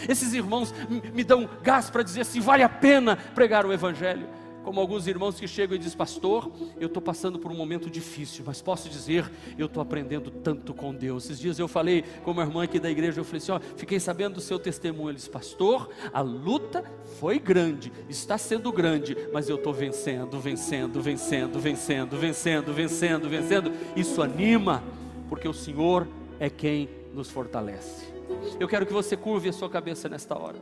Esses 0.08 0.32
irmãos 0.32 0.74
me 0.88 1.22
dão 1.22 1.46
gás 1.62 1.90
para 1.90 2.02
dizer 2.02 2.24
se 2.24 2.40
vale 2.40 2.62
a 2.62 2.70
pena 2.70 3.18
pregar 3.34 3.66
o 3.66 3.72
Evangelho 3.74 4.26
como 4.62 4.80
alguns 4.80 5.06
irmãos 5.06 5.38
que 5.38 5.46
chegam 5.46 5.76
e 5.76 5.78
dizem, 5.78 5.96
pastor, 5.96 6.50
eu 6.78 6.86
estou 6.86 7.02
passando 7.02 7.38
por 7.38 7.50
um 7.50 7.54
momento 7.54 7.90
difícil, 7.90 8.44
mas 8.46 8.62
posso 8.62 8.88
dizer, 8.88 9.30
eu 9.58 9.66
estou 9.66 9.82
aprendendo 9.82 10.30
tanto 10.30 10.72
com 10.72 10.94
Deus. 10.94 11.24
Esses 11.24 11.38
dias 11.38 11.58
eu 11.58 11.68
falei 11.68 12.04
com 12.24 12.30
uma 12.30 12.42
irmã 12.42 12.64
aqui 12.64 12.78
da 12.78 12.90
igreja, 12.90 13.20
eu 13.20 13.24
falei 13.24 13.38
assim, 13.38 13.52
ó, 13.52 13.60
fiquei 13.76 13.98
sabendo 13.98 14.34
do 14.34 14.40
seu 14.40 14.58
testemunho. 14.58 15.10
Ele 15.10 15.16
disse, 15.16 15.30
pastor, 15.30 15.88
a 16.12 16.20
luta 16.20 16.84
foi 17.18 17.38
grande, 17.38 17.92
está 18.08 18.38
sendo 18.38 18.72
grande, 18.72 19.16
mas 19.32 19.48
eu 19.48 19.56
estou 19.56 19.72
vencendo, 19.72 20.38
vencendo, 20.38 21.00
vencendo, 21.02 21.60
vencendo, 21.60 22.16
vencendo, 22.16 22.72
vencendo, 22.72 23.28
vencendo. 23.28 23.72
Isso 23.96 24.22
anima, 24.22 24.82
porque 25.28 25.48
o 25.48 25.54
Senhor 25.54 26.06
é 26.38 26.48
quem 26.48 26.88
nos 27.12 27.30
fortalece. 27.30 28.06
Eu 28.58 28.68
quero 28.68 28.86
que 28.86 28.92
você 28.92 29.16
curve 29.16 29.48
a 29.48 29.52
sua 29.52 29.68
cabeça 29.68 30.08
nesta 30.08 30.38
hora. 30.38 30.58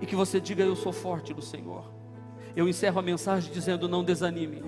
E 0.00 0.06
que 0.06 0.16
você 0.16 0.40
diga: 0.40 0.62
Eu 0.64 0.76
sou 0.76 0.92
forte 0.92 1.32
no 1.34 1.42
Senhor. 1.42 2.03
Eu 2.56 2.68
encerro 2.68 2.98
a 2.98 3.02
mensagem 3.02 3.52
dizendo: 3.52 3.88
não 3.88 4.04
desanime. 4.04 4.62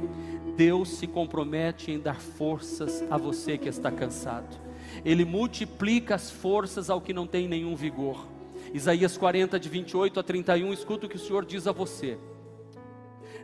Deus 0.57 0.89
se 0.89 1.07
compromete 1.07 1.91
em 1.91 1.99
dar 1.99 2.21
forças 2.21 3.05
a 3.11 3.17
você 3.17 3.59
que 3.59 3.69
está 3.69 3.91
cansado. 3.91 4.57
Ele 5.05 5.25
multiplica 5.25 6.15
as 6.15 6.31
forças 6.31 6.89
ao 6.89 7.01
que 7.01 7.13
não 7.13 7.27
tem 7.27 7.47
nenhum 7.47 7.77
vigor. 7.77 8.27
Isaías 8.73 9.17
40, 9.17 9.61
de 9.61 9.69
28 9.69 10.19
a 10.19 10.23
31, 10.23 10.73
escuta 10.73 11.07
o 11.07 11.09
que 11.09 11.17
o 11.17 11.19
Senhor 11.19 11.45
diz 11.45 11.67
a 11.67 11.73
você. 11.73 12.19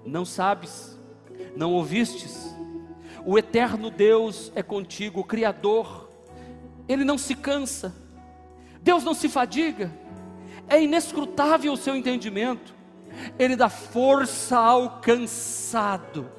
Não 0.04 0.24
sabes, 0.24 0.98
não 1.54 1.72
ouvistes, 1.72 2.54
o 3.24 3.38
eterno 3.38 3.90
Deus 3.90 4.50
é 4.54 4.62
contigo, 4.62 5.20
o 5.20 5.24
Criador, 5.24 6.08
Ele 6.88 7.04
não 7.04 7.16
se 7.16 7.34
cansa, 7.34 7.94
Deus 8.80 9.04
não 9.04 9.14
se 9.14 9.28
fadiga, 9.28 9.92
é 10.68 10.82
inescrutável 10.82 11.72
o 11.72 11.76
seu 11.76 11.94
entendimento. 11.94 12.74
Ele 13.38 13.56
dá 13.56 13.68
força 13.68 14.58
ao 14.58 15.00
cansado 15.00 16.30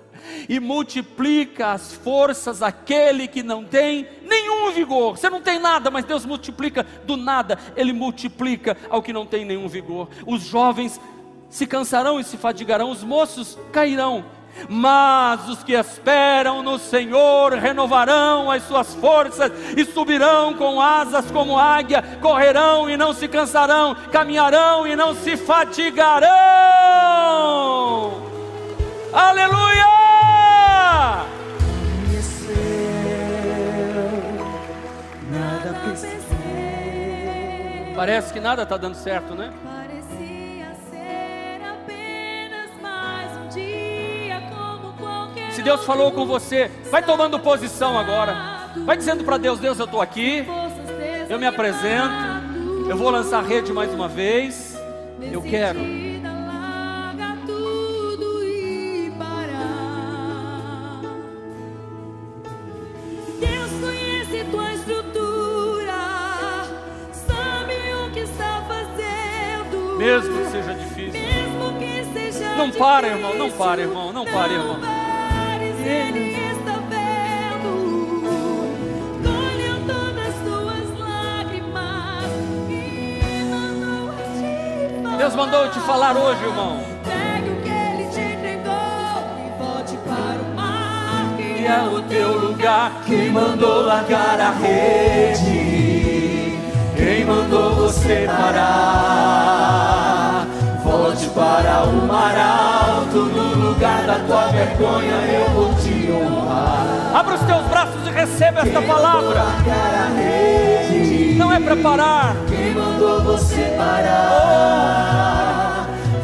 e 0.48 0.60
multiplica 0.60 1.72
as 1.72 1.94
forças 1.94 2.62
àquele 2.62 3.28
que 3.28 3.44
não 3.44 3.64
tem 3.64 4.08
nenhum 4.24 4.72
vigor. 4.72 5.18
Você 5.18 5.30
não 5.30 5.42
tem 5.42 5.60
nada, 5.60 5.92
mas 5.92 6.06
Deus 6.06 6.26
multiplica 6.26 6.86
do 7.06 7.18
nada, 7.18 7.58
Ele 7.76 7.94
multiplica 7.94 8.78
ao 8.90 9.02
que 9.02 9.14
não 9.14 9.26
tem 9.26 9.46
nenhum 9.46 9.68
vigor. 9.68 10.10
Os 10.26 10.42
jovens 10.44 11.00
se 11.50 11.68
cansarão 11.68 12.20
e 12.20 12.24
se 12.24 12.38
fadigarão, 12.38 12.90
os 12.90 13.04
moços 13.04 13.58
cairão. 13.72 14.26
Mas 14.70 15.50
os 15.50 15.64
que 15.64 15.74
esperam 15.74 16.64
no 16.64 16.80
Senhor 16.80 17.54
renovarão 17.54 18.50
as 18.50 18.64
suas 18.64 18.94
forças 18.96 19.52
e 19.76 19.84
subirão 19.86 20.54
com 20.54 20.80
asas 20.80 21.30
como 21.32 21.58
águia, 21.58 22.02
correrão 22.22 22.90
e 22.90 22.96
não 22.96 23.14
se 23.14 23.28
cansarão, 23.28 23.96
caminharão 24.12 24.88
e 24.88 24.96
não 24.96 25.16
se 25.16 25.36
fatigarão. 25.36 26.32
Aleluia! 29.12 29.84
Parece 37.96 38.34
que 38.34 38.40
nada 38.40 38.64
está 38.64 38.76
dando 38.76 38.96
certo, 38.96 39.36
né? 39.36 39.54
Deus 45.64 45.86
falou 45.86 46.12
com 46.12 46.26
você, 46.26 46.70
vai 46.92 47.02
tomando 47.02 47.40
posição 47.40 47.98
agora. 47.98 48.54
Vai 48.86 48.98
dizendo 48.98 49.24
para 49.24 49.38
Deus: 49.38 49.60
Deus, 49.60 49.80
eu 49.80 49.86
estou 49.86 50.02
aqui. 50.02 50.46
Eu 51.30 51.40
me 51.40 51.48
apresento. 51.48 52.34
Eu 52.90 52.98
vou 52.98 53.10
lançar 53.10 53.40
a 53.40 53.42
rede 53.42 53.72
mais 53.72 53.92
uma 53.94 54.08
vez. 54.08 54.78
Eu 55.22 55.42
quero. 55.42 55.80
Mesmo 69.98 70.38
que 70.38 70.52
seja 70.52 70.74
difícil. 70.74 71.22
Não 72.58 72.70
para, 72.72 73.08
irmão, 73.08 73.34
não 73.36 73.50
para, 73.50 73.82
irmão, 73.82 74.12
não 74.12 74.26
para, 74.26 74.52
irmão. 74.52 74.93
Deus 85.24 85.36
mandou 85.36 85.70
te 85.70 85.80
falar 85.80 86.18
hoje, 86.18 86.44
irmão. 86.44 86.82
Pegue 87.04 87.50
o 87.50 87.56
que 87.62 87.70
Ele 87.70 88.10
te 88.10 88.20
entregou 88.20 88.74
e 89.40 89.50
volte 89.58 89.96
para 90.06 90.42
o 90.42 90.54
mar 90.54 91.34
que 91.38 91.66
é 91.66 91.82
o 91.82 92.02
teu 92.04 92.38
lugar. 92.38 93.02
Quem 93.06 93.32
mandou 93.32 93.84
largar 93.84 94.38
a 94.40 94.52
rede? 94.52 96.60
Quem 96.96 97.26
mandou 97.26 97.74
você 97.76 98.28
parar? 98.28 98.86
Volte 100.84 101.28
para 101.30 101.86
o 101.86 102.06
mar 102.06 102.38
alto, 102.38 103.18
no 103.18 103.53
lugar 103.74 104.06
da 104.06 104.20
tua 104.20 104.48
vergonha 104.50 105.16
eu 105.34 105.50
vou 105.50 105.74
te 105.76 106.12
honrar. 106.12 107.16
Abra 107.16 107.34
os 107.36 107.42
teus 107.42 107.64
braços 107.64 108.08
e 108.08 108.12
receba 108.12 108.60
esta 108.62 108.82
palavra. 108.84 109.46
Rede? 110.16 111.34
Não 111.36 111.52
é 111.52 111.60
para 111.60 111.76
parar. 111.78 112.36
Quem 112.48 112.74
mandou 112.76 113.24
você 113.24 113.74
parar? 113.76 115.10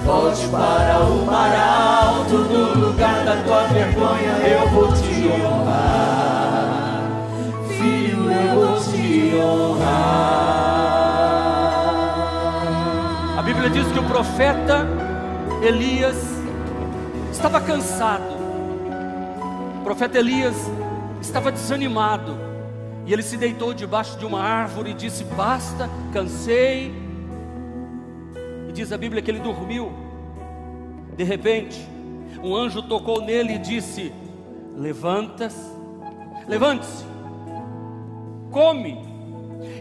Volte 0.05 0.47
para 0.47 0.99
o 0.99 1.25
mar 1.25 1.51
alto, 1.55 2.35
no 2.35 2.87
lugar 2.87 3.25
da 3.25 3.35
tua 3.37 3.63
vergonha 3.63 4.31
eu 4.47 4.69
vou 4.69 4.93
te 4.93 5.27
honrar. 5.27 7.03
Filho, 7.67 8.31
eu 8.31 8.55
vou 8.55 8.79
te 8.79 9.35
honrar. 9.35 9.89
A 13.37 13.41
Bíblia 13.41 13.69
diz 13.71 13.87
que 13.91 13.99
o 13.99 14.03
profeta 14.03 14.87
Elias 15.61 16.38
estava 17.31 17.61
cansado. 17.61 18.37
O 19.79 19.83
profeta 19.83 20.19
Elias 20.19 20.55
estava 21.21 21.51
desanimado. 21.51 22.37
E 23.05 23.13
ele 23.13 23.23
se 23.23 23.37
deitou 23.37 23.73
debaixo 23.73 24.17
de 24.17 24.25
uma 24.25 24.41
árvore 24.41 24.91
e 24.91 24.93
disse: 24.93 25.23
Basta, 25.23 25.89
cansei. 26.13 26.93
E 28.67 28.71
diz 28.71 28.91
a 28.91 28.97
Bíblia 28.97 29.21
que 29.21 29.31
ele 29.31 29.39
dormiu. 29.39 29.91
De 31.17 31.23
repente, 31.23 31.87
um 32.43 32.55
anjo 32.55 32.83
tocou 32.83 33.21
nele 33.21 33.55
e 33.55 33.57
disse: 33.57 34.13
Levanta-se, 34.75 35.71
levante-se, 36.47 37.03
come. 38.51 39.09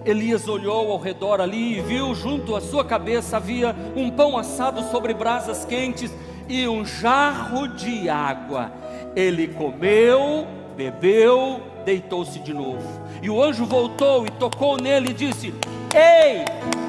Elias 0.05 0.49
olhou 0.49 0.91
ao 0.91 0.99
redor 0.99 1.41
ali 1.41 1.79
e 1.79 1.81
viu 1.81 2.15
junto 2.15 2.57
à 2.57 2.61
sua 2.61 2.85
cabeça 2.85 3.37
havia 3.37 3.75
um 3.95 4.11
pão 4.11 4.37
assado 4.37 4.83
sobre 4.91 5.13
brasas 5.15 5.65
quentes 5.65 6.11
e 6.49 6.67
um 6.67 6.85
jarro 6.85 7.69
de 7.69 8.09
água. 8.09 8.73
Ele 9.15 9.49
comeu, 9.49 10.47
bebeu, 10.77 11.61
deitou-se 11.85 12.39
de 12.39 12.55
novo. 12.55 13.01
E 13.23 13.29
o 13.29 13.43
anjo 13.43 13.65
voltou 13.65 14.27
e 14.27 14.31
tocou 14.31 14.77
nele 14.77 15.11
e 15.11 15.15
disse: 15.15 15.55
Ei, 15.95 16.45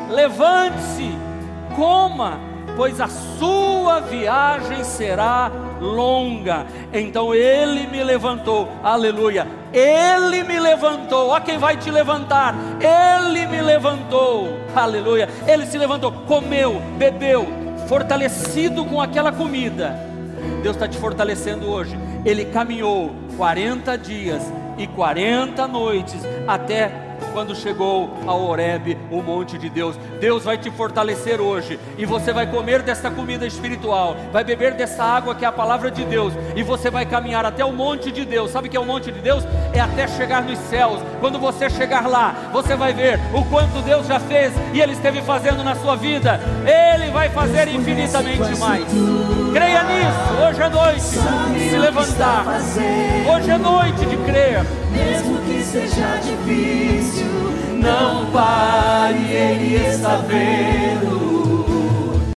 levante-se, 0.09 1.11
coma, 1.75 2.39
pois 2.75 3.01
a 3.01 3.07
sua 3.07 3.99
viagem 3.99 4.83
será 4.83 5.51
longa. 5.79 6.65
Então 6.93 7.33
ele 7.33 7.87
me 7.87 8.03
levantou, 8.03 8.69
aleluia. 8.83 9.47
Ele 9.73 10.43
me 10.43 10.59
levantou, 10.59 11.29
ó 11.29 11.39
quem 11.39 11.57
vai 11.57 11.77
te 11.77 11.91
levantar. 11.91 12.55
Ele 12.79 13.45
me 13.47 13.61
levantou, 13.61 14.59
aleluia. 14.75 15.29
Ele 15.47 15.65
se 15.65 15.77
levantou, 15.77 16.11
comeu, 16.27 16.81
bebeu, 16.97 17.47
fortalecido 17.89 18.85
com 18.85 19.01
aquela 19.01 19.31
comida. 19.31 19.95
Deus 20.61 20.75
está 20.75 20.87
te 20.87 20.95
fortalecendo 20.95 21.67
hoje. 21.67 21.97
Ele 22.23 22.45
caminhou 22.45 23.15
40 23.35 23.97
dias 23.97 24.43
e 24.77 24.85
40 24.85 25.67
noites 25.67 26.21
até 26.47 27.08
quando 27.29 27.55
chegou 27.55 28.09
ao 28.25 28.41
Horebe, 28.41 28.97
o 29.11 29.21
monte 29.21 29.57
de 29.57 29.69
Deus. 29.69 29.95
Deus 30.19 30.43
vai 30.43 30.57
te 30.57 30.69
fortalecer 30.71 31.39
hoje 31.39 31.79
e 31.97 32.05
você 32.05 32.33
vai 32.33 32.47
comer 32.47 32.81
desta 32.81 33.09
comida 33.09 33.45
espiritual, 33.45 34.15
vai 34.31 34.43
beber 34.43 34.73
dessa 34.73 35.03
água 35.03 35.35
que 35.35 35.45
é 35.45 35.47
a 35.47 35.51
palavra 35.51 35.89
de 35.89 36.03
Deus 36.03 36.33
e 36.55 36.63
você 36.63 36.89
vai 36.89 37.05
caminhar 37.05 37.45
até 37.45 37.63
o 37.63 37.71
monte 37.71 38.11
de 38.11 38.25
Deus. 38.25 38.51
Sabe 38.51 38.67
o 38.67 38.71
que 38.71 38.77
é 38.77 38.79
o 38.79 38.85
monte 38.85 39.11
de 39.11 39.19
Deus? 39.19 39.43
É 39.73 39.79
até 39.79 40.07
chegar 40.07 40.43
nos 40.43 40.57
céus. 40.59 40.99
Quando 41.19 41.39
você 41.39 41.69
chegar 41.69 42.07
lá, 42.07 42.49
você 42.51 42.75
vai 42.75 42.93
ver 42.93 43.19
o 43.33 43.43
quanto 43.45 43.81
Deus 43.81 44.07
já 44.07 44.19
fez 44.19 44.53
e 44.73 44.81
ele 44.81 44.93
esteve 44.93 45.21
fazendo 45.21 45.63
na 45.63 45.75
sua 45.75 45.95
vida. 45.95 46.39
Ele 46.65 47.11
vai 47.11 47.29
fazer 47.29 47.67
infinitamente 47.67 48.57
mais. 48.59 49.38
Creia 49.59 49.83
nisso. 49.83 50.41
Hoje 50.41 50.61
é 50.61 50.69
noite 50.69 51.53
de 51.53 51.69
se 51.69 51.77
levantar. 51.77 52.45
Hoje 53.29 53.51
é 53.51 53.57
noite 53.57 54.05
de 54.05 54.15
crer. 54.15 54.65
Mesmo 54.89 55.37
que 55.39 55.61
seja 55.61 56.15
difícil, 56.23 57.27
não 57.73 58.27
pare, 58.27 59.17
Ele 59.17 59.75
está 59.75 60.15
vendo. 60.15 61.28